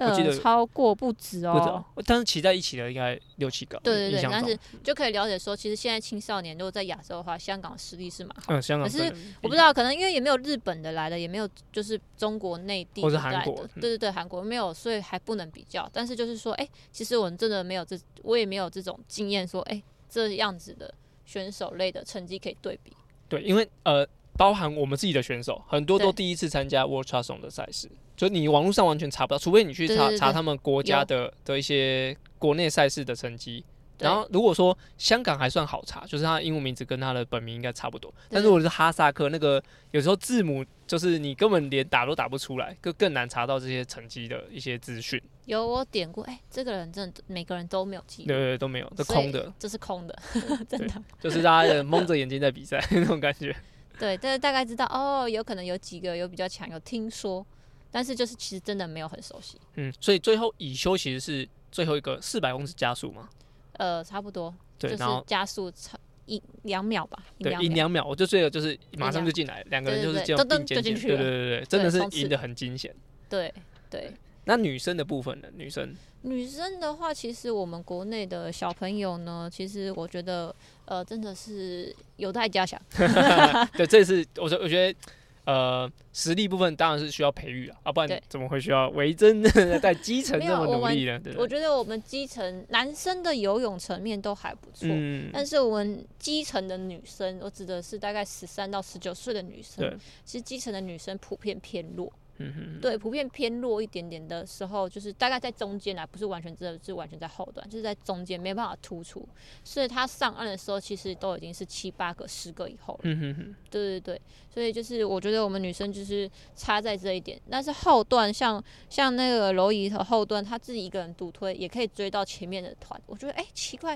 [0.00, 1.52] 我记呃，得超过不止哦。
[1.52, 8.58] 不知道，但是骑在一起的应该六七个，对对对，但是就可以了解说，其实现在青少年如果在亚洲的话，香港实力是蛮好的。
[8.58, 15.88] 嗯，香港可是真的我不知道，可能因为也没有日本的来的，也没有就是中国内地或是来的韩国嗯对对对，韩国没有，所以还不能比较。
[15.92, 20.92] 但是就是说，哎、其实我们真的没有这，我也没有这种经验，说，哎、这样子的
[21.24, 22.92] 选手类的成绩可以对比。
[23.28, 27.88] 对，因为呃，包含我们自己的选手，很多都对第一次参加 World Triathlon 的赛事，
[28.20, 33.64] 就你网络上完全查不到，除非你去查查他们国家的的一些国内赛事的成绩。
[33.98, 48.28] 然后如果说香港还算好查，就是他英文名字跟他的本名应该差不多，但是如果是哈萨克那个，有时候字母就是你根本连打都打不出来，更更难查到这些成绩的一些资讯，有我点过，哎、这个人真的每个人都没有记录。
[48.28, 50.18] 对，对对都没有，这空的，这是空的，
[50.68, 51.02] 真的。
[51.18, 53.56] 就是大家蒙着眼睛在比赛 那种感觉。
[53.98, 57.46] 对，但是大概知道哦，有可能有几个有比较强，有听说，
[57.90, 59.58] 但是就是其实真的没有很熟悉。
[59.74, 63.28] 嗯，所以最后乙修其实是最后一个四百公尺加速嘛，
[63.72, 67.68] 呃，差不多，对，就是然后加速差一两秒吧，一对两秒。
[67.68, 72.94] 赢两秒，我就这个就是马上就进来，两个人就是这样噔噔并肩进，就进去了对对对对，真的是赢得很惊险。
[73.28, 73.52] 对
[73.90, 74.12] 对，
[74.44, 75.48] 那女生的部分呢？
[75.56, 82.80] 女生女生的话，其实我们国内的小朋友呢，其实我觉得呃，真的是有待加强。
[83.74, 84.98] 对，这是我觉我觉得。
[85.44, 89.42] 呃，实力部分当然是需要培育了，啊，不然怎么会需要维珍
[89.80, 91.18] 在基层没这么努力呢？
[91.18, 91.46] 对我？
[91.48, 102.12] 觉得我们基层男生的游泳层面都还不错，嗯，但是我们基层的女生，我指的是大概十三到十九岁的女生，其实基层的女生普遍偏弱。
[102.40, 109.28] 嗯哼，对，普遍偏弱一点点的时候，就是大概在中间啦，不是完全真的是完全在后段，就是在中间没办法突出，
[109.62, 113.00] 所以他上岸的时候其实都已经是七八个、十个以后了。
[113.04, 114.22] 嗯哼哼，对对对，
[114.52, 123.94] 所以就是我觉得我们女生就是差在这一点，但是后段像像那个柔仪和后段，她自己一个人独推也可以追到前面的团，我觉得哎、奇怪，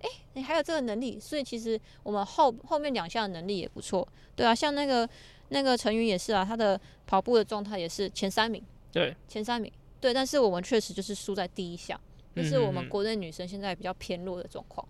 [0.00, 5.08] 哎、你还有这个能力，所以其实我们后后面两项能力也不错，对啊，像那个
[5.50, 11.98] 那个陈云也是啊，他的跑步的状态也是前三名，对，前三名，对，但是我们确实就是输在第一项，
[12.34, 12.74] 这是我嗯嗯嗯。
[12.74, 14.86] 们国内女生现在比较偏弱的状况。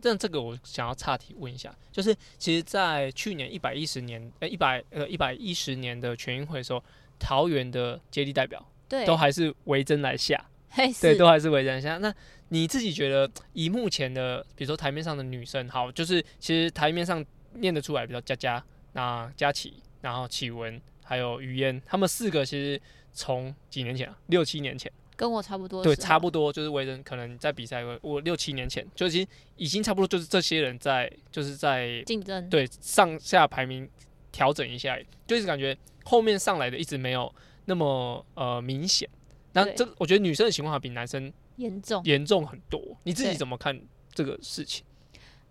[0.00, 6.82] 但这个我想要岔题问一下，就是其实，在去年一百一十年呃一百呃一百一十年的全运会的时候，
[7.18, 11.98] 桃园的接力代表对，都还是维珍来下，嘿对，都还是维珍来下。
[11.98, 12.12] 那
[12.48, 18.62] 你自己觉得，以目前的，比如说台面上的女生，好，就是其实台面上念得出来，比如佳佳、
[18.92, 22.78] 那佳琪，然后启文，还有于嫣，他们四个其实
[23.14, 24.92] 从几年前啊，六七年前。
[25.14, 33.88] 跟我差不多，对，差不多就是为人可能在比赛，我六七年前就已经已经差不多就是这些人在就是在竞争，对上下排名
[34.32, 37.32] 调整一下，就一直感觉后面上来的一直没有
[37.66, 39.08] 那么呃明显。
[39.52, 42.02] 那对这我觉得女生的情况比男生严重。
[42.04, 43.80] 严重很多，你自己怎么看
[44.12, 44.84] 这个事情？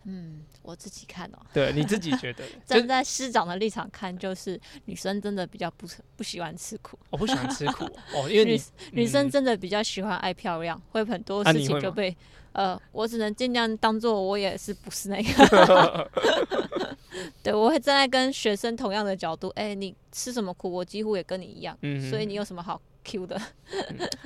[0.05, 2.43] 嗯，我自己看哦，对，你自己觉得？
[2.65, 7.85] 站在师长的立场看，就是女生真的比较不不喜欢吃苦，我不喜欢吃苦。
[8.15, 12.15] 哦，因为女你女生嗯真的比较喜欢爱漂亮，会很多事情就被、
[12.53, 16.09] 呃，我只能尽量当做我也是不是那个，
[17.43, 23.39] 对我会站在跟学生同样的角度，哎、你吃什么苦，我几乎也跟你一样，嗯所以你有什么好 Q 的？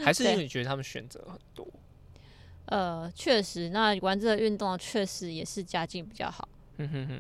[0.04, 1.68] 还是因为你觉得他们选择很多，
[2.68, 6.48] 呃，确实，那玩这个运动确实也是家境比较好。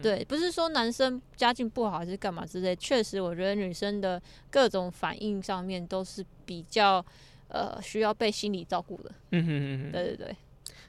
[0.02, 7.04] 对，不是说男生家境不好还是干嘛之类，确实我觉得女生的各种反应上面都是比较
[7.48, 9.12] 呃需要被心理照顾的。
[9.32, 9.92] 嗯哼哼哼。
[9.94, 10.36] 对对对，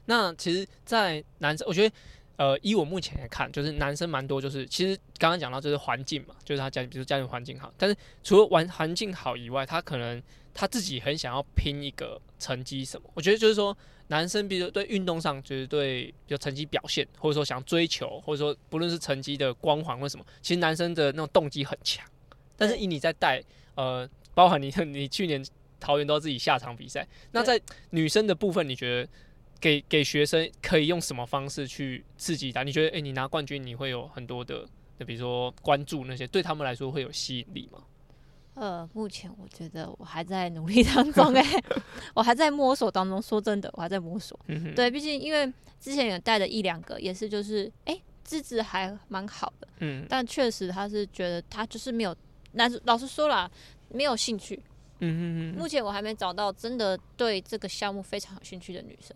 [0.06, 1.94] 那其实，在男生，我觉得，
[2.38, 10.20] 呃，以我目前来看，就是男生蛮多，就是其实刚刚讲到就是环境嘛，就是他家，比如家庭环境好，但是除了玩环境好以外，他可能
[10.52, 13.08] 他自己很想要拼一个成绩什么。
[13.14, 13.76] 我觉得就是说，
[14.08, 22.06] 男生比如对运动上，就是对比如成绩表现，或者说想追求，或者说不论是成绩的光环或什么，其实男生的那种动机很强。
[22.56, 23.42] 但是以你在带
[23.74, 25.44] 呃包含你你去年
[25.78, 29.08] 桃园都要自己下场比赛，那在女生的部分，你觉得
[29.60, 32.62] 给给学生可以用什么方式去刺激他？
[32.62, 34.66] 你觉得，诶，你拿冠军，你会有很多的，
[34.98, 37.82] 就比如说关注那些，对他们来说会有吸引力吗？
[38.56, 41.44] 呃，目前我觉得我还在努力当中，哎，
[42.14, 43.20] 我还在摸索当中。
[43.20, 44.38] 说真的，我还在摸索。
[44.48, 45.46] 嗯对，毕竟因为
[45.78, 52.16] 之前有带的一两个，也是就是，哎，资质还蛮好的，嗯但确实他是觉得他就是没有，
[52.52, 53.50] 那老实说了，
[53.90, 54.60] 没有兴趣。
[55.00, 59.14] 嗯嗯目前我还没找到真的对这个项目非常有兴趣的女生，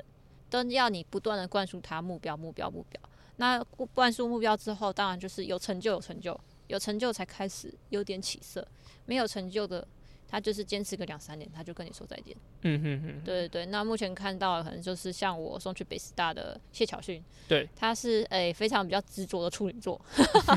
[0.50, 3.00] 都要你不断的灌输她目标、目标、目标。
[3.36, 3.58] 那
[3.94, 6.38] 灌输目标之后，当然就是有成就、有成就，
[6.70, 8.66] 有成就才开始有点起色。
[9.06, 9.84] 没有成就的，
[10.28, 12.36] 他就是坚持个两三年，他就跟你说再见。
[12.62, 20.00] 嗯嗯嗯，对对对，那目前看到的可能就是像我送去北师大的谢巧训，对，他是诶、非常比较执着的处女座，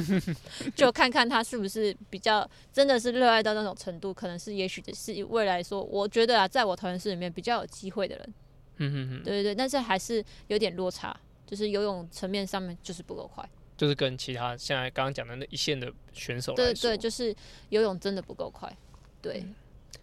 [0.76, 8.34] 就看看他是不是比较真的是热爱到那种程度，可能是也许是未来说，我觉得啊，在我桃园市里面比较有机会的人，
[8.78, 13.50] 嗯嗯嗯，对对对，但是还是有点落差，就是游泳层面上面就是不够快，
[13.84, 17.36] 就是跟其他现在刚刚讲的那一线的选手来对说，对，就是
[17.68, 18.74] 游泳真的不够快，
[19.22, 19.46] 对，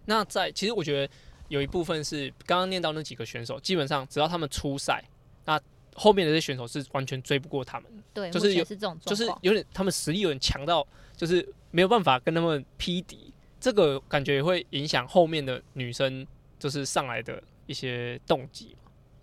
[0.04, 1.10] 那在其实我觉得
[1.48, 5.02] 有一部分是刚刚念到那几个选手，基本上只要他们出赛，
[5.46, 5.58] 那
[5.94, 9.26] 后面的这些选手是完全追不过他们，对，就是有是这种就是。
[9.40, 16.26] 有点他们实力有点强到，就是没有办法跟他们匹敌，这个感觉也会影响后面的女生
[16.58, 18.79] 就是上来的一些动机嘛。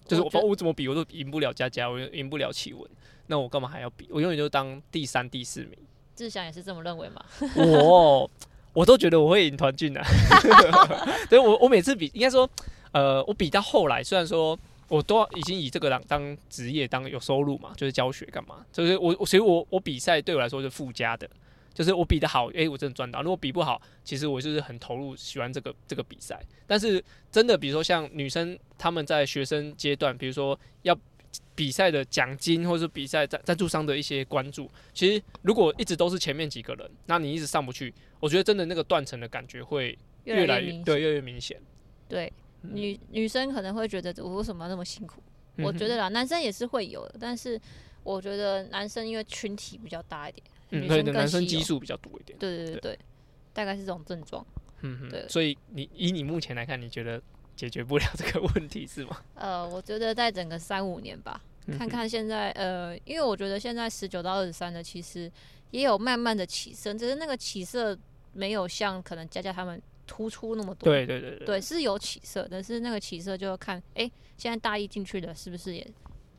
[0.08, 2.90] 就是我我我怎么比我都赢不了佳佳，我赢不了启文，
[3.28, 4.08] 那我干嘛还要比？
[4.10, 5.72] 我永远就当第三、第四名。
[6.16, 7.24] 志祥也是这么认为嘛？
[7.56, 8.30] 我
[8.74, 10.02] 我都觉得我会赢团俊的，
[11.30, 12.50] 对我我每次比应该说，
[12.92, 21.30] 呃，我比到后来，虽然说我都已经以这个当当职业当有收入嘛，就是教学干嘛，就是我我所以我我比赛对我来说是附加的，
[21.78, 26.42] 就是我比的好，诶、我真的赚到；如果比不好，其实我就是很投入，喜欢这个这个比赛。
[26.66, 30.98] 但是真的，比如说像女生她们在学生阶段，比如说要
[31.54, 41.62] 比赛的奖金，或者是比赛赞赞助商的一些关注，其实如果一直都是前面几个人，那你一直上不去，我觉得真的那个断层的感觉会越来越对越来越明显。
[42.10, 45.22] 对，女女生可能会觉得我为什么要那么辛苦？
[45.58, 47.60] 嗯我觉得啦，男生也是会有的，但是
[48.04, 52.38] 我觉得男生因为群体比较大一点，嗯，男生激素比较多一点。
[52.40, 53.00] 对对对
[53.54, 54.46] 大概是这种症状。
[54.82, 57.22] 嗯对哼，所以你以你目前来看，你觉得
[57.56, 59.22] 解决不了这个问题是吗？
[59.36, 65.32] 呃，我觉得在整个三五年吧，嗯看看现在呃，因为我觉得现在十九到二十三的其实
[65.72, 67.98] 也有慢慢的起色，只是那个起色
[68.34, 70.86] 没有像可能佳佳他们突出那么多。
[70.86, 75.86] 对对对对，对，是有起色，但是那个起色就要看，哎、现在大一进去的是不是也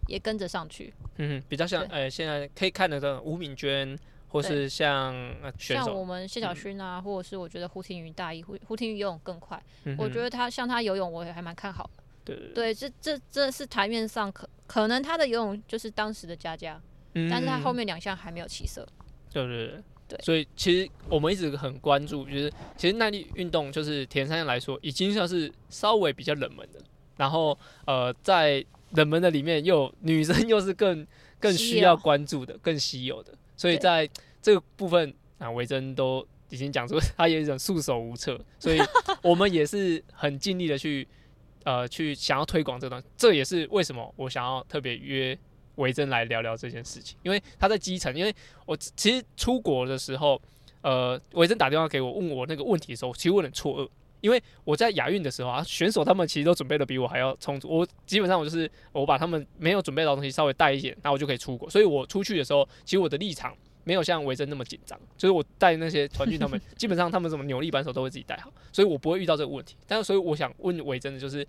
[0.07, 0.95] 也跟着上去？
[1.17, 5.15] 嗯哼，比较像对呃，现在可以看得到吴敏娟，或是像
[5.59, 12.03] 像，我们谢小勋啊，或者是我觉得胡廷宇大一，胡胡廷宇游泳更快，嗯我觉得他像他游泳，我也还蛮看好的。
[12.25, 16.81] 对对对，对，这这这是台面上可可能他的游泳就是当时的佳佳，
[17.15, 18.87] 嗯但是他后面两项还没有起色。
[19.33, 19.83] 对对对。
[20.09, 26.81] 对所以其实我们一直很关注，就是其实耐力运动就是田三来说，已经算是稍微比较冷门的。
[27.19, 31.07] 然后呃，在冷门的里面，又有女生又是更
[31.39, 33.35] 更需要关注的、更稀有的。
[33.59, 34.09] 所以在
[34.41, 38.79] 这个部分啊，维珍都已经讲出他有一种束手无策，所以
[39.23, 41.07] 我们也是很尽力的去
[41.65, 43.07] 呃去想要推广这个东西。
[43.17, 45.39] 这也是为什么我想要特别约
[45.75, 50.41] 维珍来聊聊这件事情，因为他在基层，因为我其实出国的时候，
[50.83, 53.89] 呃，维珍打电话给我问我那个问题的时候，其实我有点错愕。
[54.21, 57.69] 因为我在亚运的时候啊，选手他们其实都准备的比我还要充足。
[57.69, 61.69] 我基本上我就是我把他们没有准备到的东西稍微带一点，那我就可以出国。
[61.71, 69.77] 所以我出去的时候，其实我的立场没有像维珍那么紧张，就是我带那些团训他们，基本上他们什么扭力扳手都会自己带好，所以我不会遇到这个问题。
[69.87, 71.47] 但是所以我想问维珍的就是，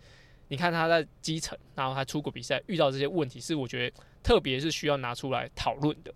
[0.48, 6.14] 你看他在基层，然后他出国比赛遇到这些问题，是我觉得特别是需要拿出来讨论的。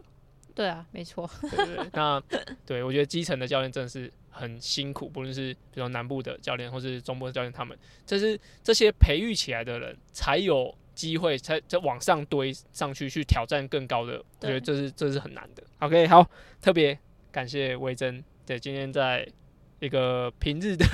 [0.56, 2.22] 对啊，没错，对对对，那
[2.63, 14.18] 对我觉得基层的教练真的是很辛苦，不论是比如说南部的教练或是中部的教练，他们这是这些培育起来的人才有机会才在往上堆上去，去挑战更高的。
[14.41, 15.64] 我觉得这是这是很难的。
[15.80, 16.28] OK，好，
[16.60, 16.97] 特别
[17.32, 19.26] 感谢维珍，对，今天在
[19.80, 20.86] 一个平日的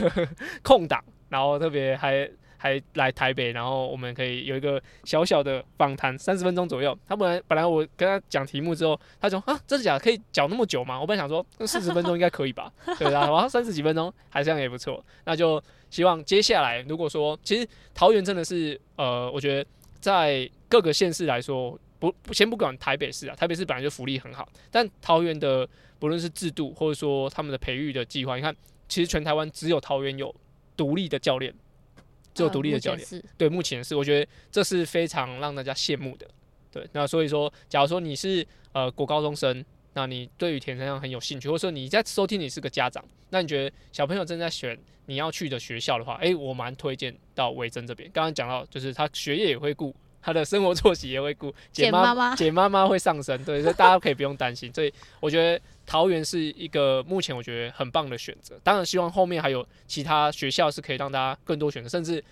[0.62, 2.30] 空档，然后特别还。
[2.60, 6.96] 还来台北，然后我们可以有一个小小的访谈，三十分钟左右。
[7.08, 10.00] 他本来本来我跟他讲题目之后，他说啊，真的假的？
[10.00, 11.00] 可以讲那么久吗？
[11.00, 15.04] 我本来想说四十 分钟应该可以吧，对啊，然后三十几分钟还这样也不错。
[15.24, 19.70] 那就希望接下来如果说，其实桃园真的是呃，我觉得
[20.02, 28.54] 在各个县市来说，不不先不管台北市啊，台北市本来就福利很好，但桃园的不论是制度或者说他们的培育的计划，你看，
[28.90, 30.34] 其实全台湾只有桃园有
[30.76, 31.54] 独立的教练，
[32.34, 33.08] 只有呃独立的教练。
[33.38, 36.28] 对，目前是我觉得这是非常让大家羡慕的。
[36.72, 44.78] 对，那所以说，假如说你是呃国高中生，那你对于田三项很有兴趣，或者说你在收听你是个家长，那你觉得小朋友正在选
[45.08, 48.08] 你要去的学校的话，诶，我蛮推荐到维珍这边。
[48.14, 54.72] 刚刚讲到，就是他学业也会顾，他的生活作息也会顾， 简妈妈妈简妈妈会上升，对，所以大家可以不用担心。
[54.76, 58.60] 所以我觉得桃园是一个目前我觉得很棒的选择。
[58.64, 62.24] 当然，希望后面还有其他学校是可以让大家更多选择，甚至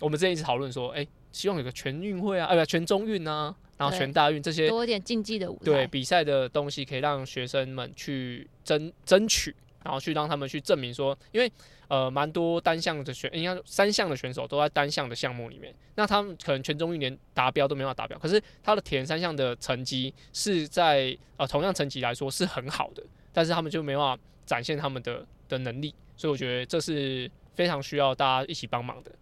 [0.00, 5.64] 我们之前一直讨论说，诶，希望有个全运会啊，呃，不全中运啊，然后全大运这些多一点竞技的舞台。
[5.64, 9.54] 对比赛的东西，可以让学生们去争争取，
[9.86, 11.50] 然后去让他们去证明说，因为
[11.86, 29.12] 呃蛮多单项的选，应该三项的选手都在单项的项目里面，那他们可能全中运连达标都没办法达标，可是他的田三项的成绩是在呃同样成绩来说是很好的，但是他们就没办法展现他们的的能力，所以我觉得这是非常需要大家一起帮忙的。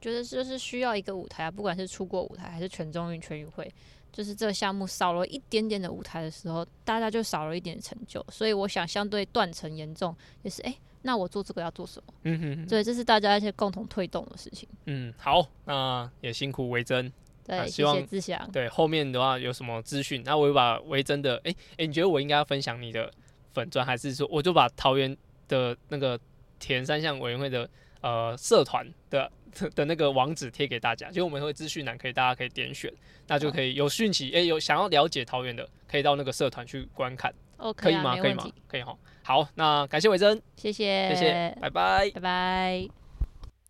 [0.00, 3.72] 觉得就是需要一个舞台啊，不管是出国舞台还是全中运、全运会，
[4.14, 8.24] 就是这个项目少了一点点的舞台的时候，大家就少了一点成就。
[8.30, 12.14] 所以我想，相对断层严重，也是哎、诶那我做这个要做什么？
[12.22, 14.68] 嗯哼哼，对，这是大家一些共同推动的事情。
[14.86, 17.12] 嗯，好，那也辛苦维珍。
[17.44, 18.50] 对，啊希望谢谢志祥。
[18.52, 23.12] 对，后面的话有什么资讯，那我就把维珍的，诶诶，你觉得我应该要分享你的
[23.52, 25.14] 粉钻，还是说我就把桃园
[25.48, 26.18] 的那个
[26.58, 27.68] 田三项委员会的
[28.00, 29.30] 呃社团的
[29.74, 31.10] 的那个网址贴给大家？
[31.10, 32.92] 就我们会资讯栏可以大家可以点选，
[33.28, 38.16] 那就可以有讯息，诶，有想要了解桃园的，可以到那个社团去观看，OK，啊可以吗？
[38.16, 38.46] 可以吗？
[38.68, 38.96] 可以哈。
[39.22, 42.10] 好，那感谢维珍，谢谢，谢谢，拜拜。
[42.10, 42.88] 拜拜。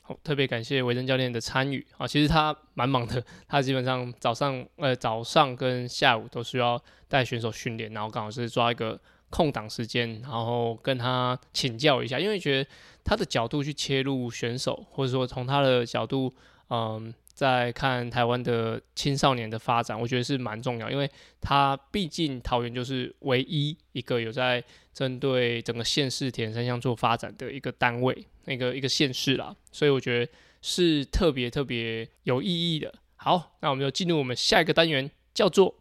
[0.03, 6.78] 好，特别感谢维珍教练的参与啊，其实他蛮忙的，他基本上早上呃早上跟下午都需要
[7.09, 9.01] 带选手训练，然后刚好是抓一个
[9.35, 12.70] 空档时间，然后跟他请教一下，因为觉得
[13.03, 16.32] 他的角度去切入选手，或者说从他的角度，
[16.70, 21.11] 嗯，在看台湾的青少年的发展，我觉得是蛮重要，因为
[21.41, 24.62] 他毕竟桃园就是唯一一个有在
[24.93, 30.32] 针对整个县市田三项做发展的一个单位，那个一个县市啦，所以我觉得
[30.62, 32.95] 是特别特别有意义的。
[33.16, 35.74] 好，那我们就进入我们下一个单元，叫做。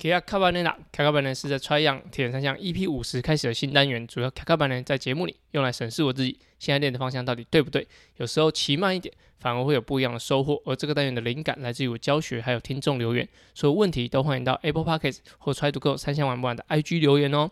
[0.00, 7.86] 卡卡卡巴内拉，卡卡巴呢是在 try 样铁人三项 EP 五十开始的新单元，主要卡卡巴呢在节目里用来审视我自己现在练的方向到底对不对，
[8.16, 10.58] 有时候骑慢一点反而会有不一样的收获。
[10.64, 17.50] 而这个单元的灵感来自于我教学，还有听众留言，所有问题都欢迎到 Apple Podcasts 或 Try to Go 三项玩不玩的 IG 留言哦。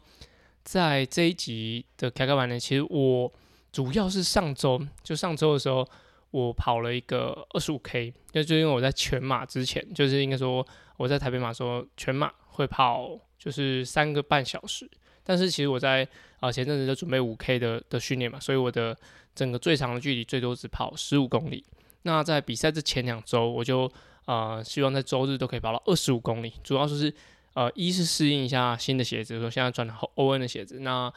[0.65, 3.31] 在这一集的卡卡版呢，其实我
[3.71, 5.87] 主要是上周就上周的时候，
[6.31, 14.91] 我跑了一个二十五 K，就就因为我在全马之前，就是应该说我在台北马说全马会跑就是三个半小时，
[15.23, 16.07] 但是其实我在
[16.41, 18.97] 啊、前阵子就准备五 K 的的训练嘛，所以我的
[19.35, 21.65] 整个最长的距离最多只跑十五公里。
[22.03, 23.91] 那在比赛之前两周，我就
[24.27, 27.13] 呃希望在周日都可以跑到二十五公里，主要就是
[27.55, 31.13] 呃一是适应一下新的鞋子，说现在穿的 O N 的鞋子，那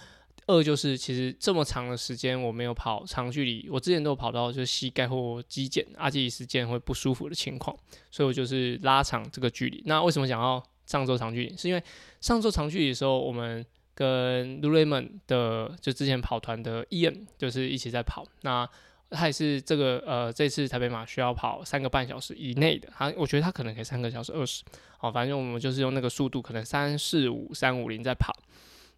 [0.48, 7.78] 二就是其实这么长的时间我没有跑长距离，我之前都有跑到就是膝盖或肌腱、阿基里斯腱会不舒服的情况，
[8.10, 9.84] 所以我就是拉长这个距离。
[9.86, 10.62] 那为什么想要
[10.92, 11.56] 上周长距离？
[11.56, 11.82] 是因为
[12.20, 13.66] 上周长距离的时候，我们
[13.96, 18.68] 跟 Lululemon 的就之前跑团的 Ian 就是一起在跑，那
[19.10, 24.64] 他也是这个呃这次台北马需要跑三个半小时以内的，他我觉得他可能可以三个小时二十，
[24.98, 28.36] 好，反正我们就是用那个速度，可能三四五三五零在跑。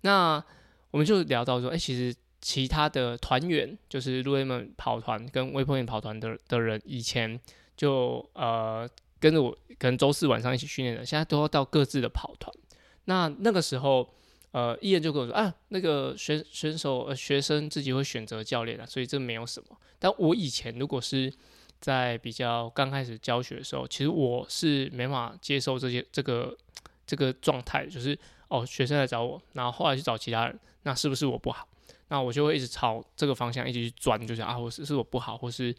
[0.02, 0.44] 那
[0.92, 7.40] 我们就聊到说，哎、其实其他的团员，就是 Lumen 跑团跟微波眼跑团的的人，以前
[7.76, 8.88] 就呃
[9.24, 12.54] 跟着我，可能周四晚上一起训练的，现在都要到各自的跑团。
[13.06, 14.14] 那那个时候，
[14.52, 19.78] 呃，艺人就跟我说啊，那个选选手呃学生自己会选择教练的，所以这没有什么。
[19.98, 21.34] 但我以前如果是
[21.80, 26.54] 在比较刚开始教学的时候，其实我是没法接受这些这个
[27.08, 28.20] 这个状态，就是
[28.50, 31.66] 哦，学生来找我，然后后来去找其他人，那是不是我不好？
[32.10, 35.74] 那我就会一直朝这个方向一直去钻，就是啊，我是是我不好，或是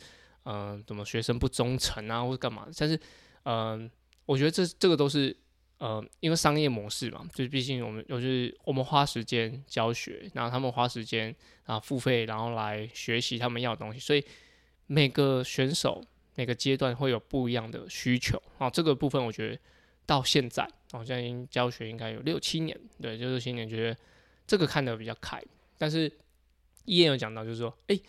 [0.46, 2.66] 嗯、怎么学生不忠诚啊，或者干嘛？
[2.76, 2.98] 但是
[3.44, 3.90] 嗯、
[4.26, 5.36] 我觉得这这个都是
[5.78, 11.34] 呃，因为商业模式嘛，就是毕竟我们就是我们花时间教学，然后他们花时间
[11.64, 14.24] 啊付费，然后来学习他们要的东西，所以
[14.86, 16.02] 每个选手
[16.36, 18.70] 每个阶段会有不一样的需求啊。
[18.70, 19.58] 这个部分我觉得
[20.06, 23.96] 到现在，好像已经教学应该有六七年，对，就六七年，觉得
[24.46, 25.42] 这个看得比较开。
[25.76, 26.10] 但是
[26.84, 28.00] 伊也有讲到，就是说，诶，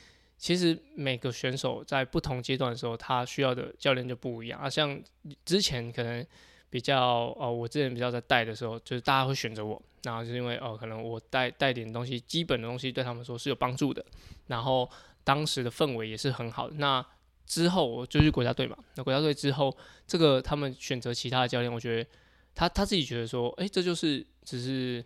[0.46, 4.70] 其实每个选手在不同阶段的时候，他需要的教练就不一样啊。
[4.70, 5.02] 像
[5.43, 6.24] 之前可能
[6.70, 14.06] 比较哦，我之前比较在带的时候，就是大家会选择我，然后就是因为哦，可能我带带点东西，基本的东西对他们说是有帮助的，
[14.46, 14.88] 然后
[15.24, 16.76] 当时的氛围也是很好的。
[16.76, 17.04] 那
[17.48, 19.76] 之后我就去国家队嘛，那国家队之后，
[20.06, 22.08] 这个他们选择其他的教练，我觉得
[22.54, 25.04] 他他自己觉得说，哎，这就是只是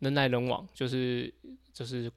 [0.00, 1.32] 人来人往，就是
[1.72, 2.10] 就是。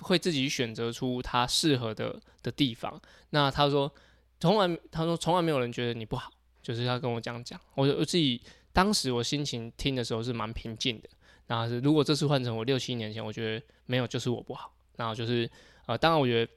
[0.00, 3.00] 会自己选择出他适合的的地方。
[3.30, 3.92] 那他说，
[4.40, 6.30] 从来他说从来没有人觉得你不好，
[6.62, 7.60] 就是他跟我这样讲。
[7.74, 8.40] 我我自己
[8.72, 11.08] 当时我心情听的时候是蛮平静的。
[11.46, 14.70] 然后是如果这次换成我六七年前，我觉得没有就是我不好。
[14.96, 15.50] 然后就是
[15.86, 16.52] 呃，当然我觉得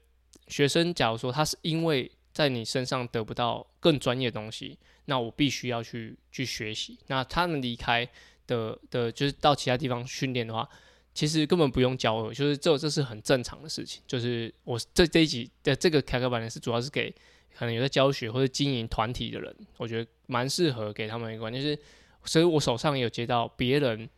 [0.48, 7.00] 学生假如说他是因为在你身上得不到更专业的东西，那我必须要去去学习。
[7.08, 8.08] 那他们离开
[8.48, 10.68] 的的，就是到其他地方训练的话。
[11.14, 14.02] 其实根本不用教我，就是这这是很正常的事情。
[14.08, 17.14] 就是我这这一集的这个开课版呢，是主要是给
[17.58, 21.78] 可能有在教学或者经营团体的人，我觉得蛮适合给他们一个，就是
[22.24, 24.10] 所以我手上也有接到别人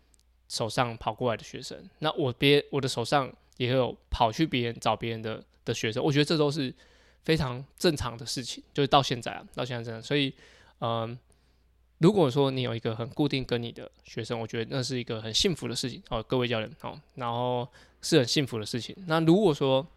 [0.48, 6.74] 手上跑过来的学生，那我别我的手上也有跑去别人找别人的的学生，我觉得这都是
[7.24, 8.64] 非常正常的事情。
[8.74, 10.34] 就是到现在啊，到现在这样，所以
[10.80, 11.18] 嗯。
[12.04, 17.66] 如果说你有一个很固定跟你的学生，我觉得那是一个很幸福的事情哦，各位教练哦，然后
[18.02, 18.94] 是很幸福的事情。
[19.08, 19.88] 那如果说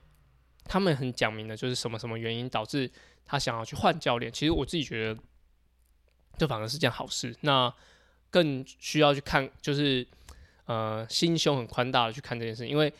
[0.66, 2.88] 他们很讲明的，就是什么什么原因导致
[3.26, 5.20] 他想要去换教练，其实我自己觉得
[6.38, 7.36] 这反而是件好事。
[7.40, 7.74] 那
[8.30, 10.06] 更需要去看，就是
[10.66, 12.92] 呃心胸很宽大的去看这件事，因为。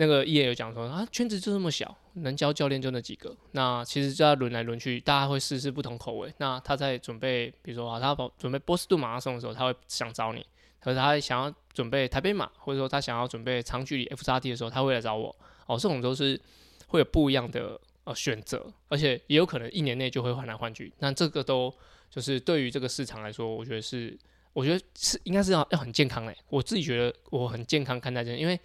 [0.00, 3.36] 那个叶有讲说啊，圈子就这么小，能教教练就那几个。
[3.52, 6.32] 那其实就要轮来轮去，大家会试试不同口味。
[6.38, 10.40] 那他在准备，比如说啊，他准备波士顿马拉松的时候，他会想找你；，
[10.80, 15.34] 可是他想要准备台北马，或者说他想要准备长距离 F 叉 T 的时候，他会来找我。
[15.66, 16.40] 哦，这种都是
[16.86, 20.92] 会有不一样的呃选择，而且也有可能一年内就会换来换去。
[20.98, 21.72] 那这个都
[22.10, 24.18] 就是对于这个市场来说，我觉得是，
[24.52, 26.36] 我觉得是应该是要要很健康嘞。
[26.48, 28.58] 我自己觉得我很健康看待这，因为。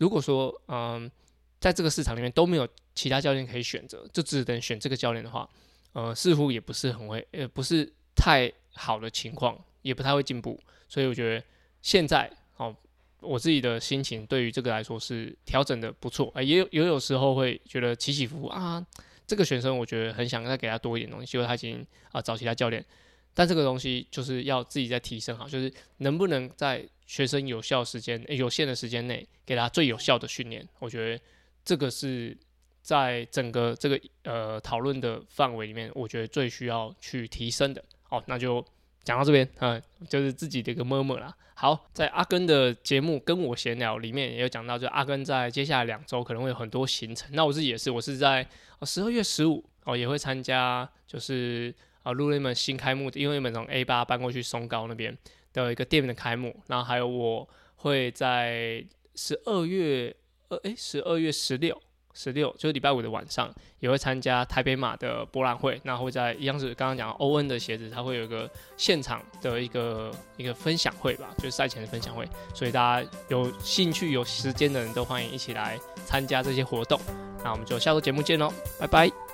[0.00, 1.10] 如果说，嗯，
[1.58, 2.66] 在这个市场里面都没有
[3.00, 5.48] 其他教练可以选择，就只能选这个教练的话，
[5.94, 10.60] 呃，似乎也不是很会，呃，不是太好的情况，也不太会进步。
[10.86, 11.42] 所以我觉得
[11.80, 12.76] 现在，哦，
[13.20, 18.84] 我自己的心情对于这个来说是调整的不错，啊，也有也有时候会觉得起起伏伏啊。
[19.26, 22.84] 这个学生我觉得很想再给他多一点东西，结果他已经啊找其他教练，
[23.32, 26.86] 但这个东西就是要自己再提升哈，就是能不能在。
[27.10, 31.20] 学生有效时间有限的时间内，给他最有效的训练，我觉得
[31.64, 32.38] 这个是
[32.82, 37.82] 在整个这个呃讨论的范围里面，我觉得最需要去提升的。
[38.02, 38.64] 好，那就
[39.02, 41.34] 讲到这边，嗯，就是自己的一个摸摸啦。
[41.54, 47.28] 好，在阿根的节目跟我闲聊里面也有讲到，就阿根在接下来两周可能会有很多行程。
[47.32, 48.46] 那我自己也是，我是在
[48.82, 55.16] 十二月十五哦也会参加，就是啊路易们新开幕的，因为我们从 A 八搬过去松高那边。
[55.52, 58.84] 的一个店的开幕，然后还有我会在
[59.16, 60.14] 十二月
[60.48, 61.76] 二诶，十二月十六
[62.20, 77.00] 十六就是礼拜五的晚上也会参加台北马的博览会，那会在一样是刚刚讲欧恩的鞋子，它会有一个现场的一个一个分享会吧，就是赛前的分享会，所以大家有兴趣有时间的人都欢迎一起来参加这些活动，
[77.42, 79.29] 那我们就下周节目见喽，拜拜。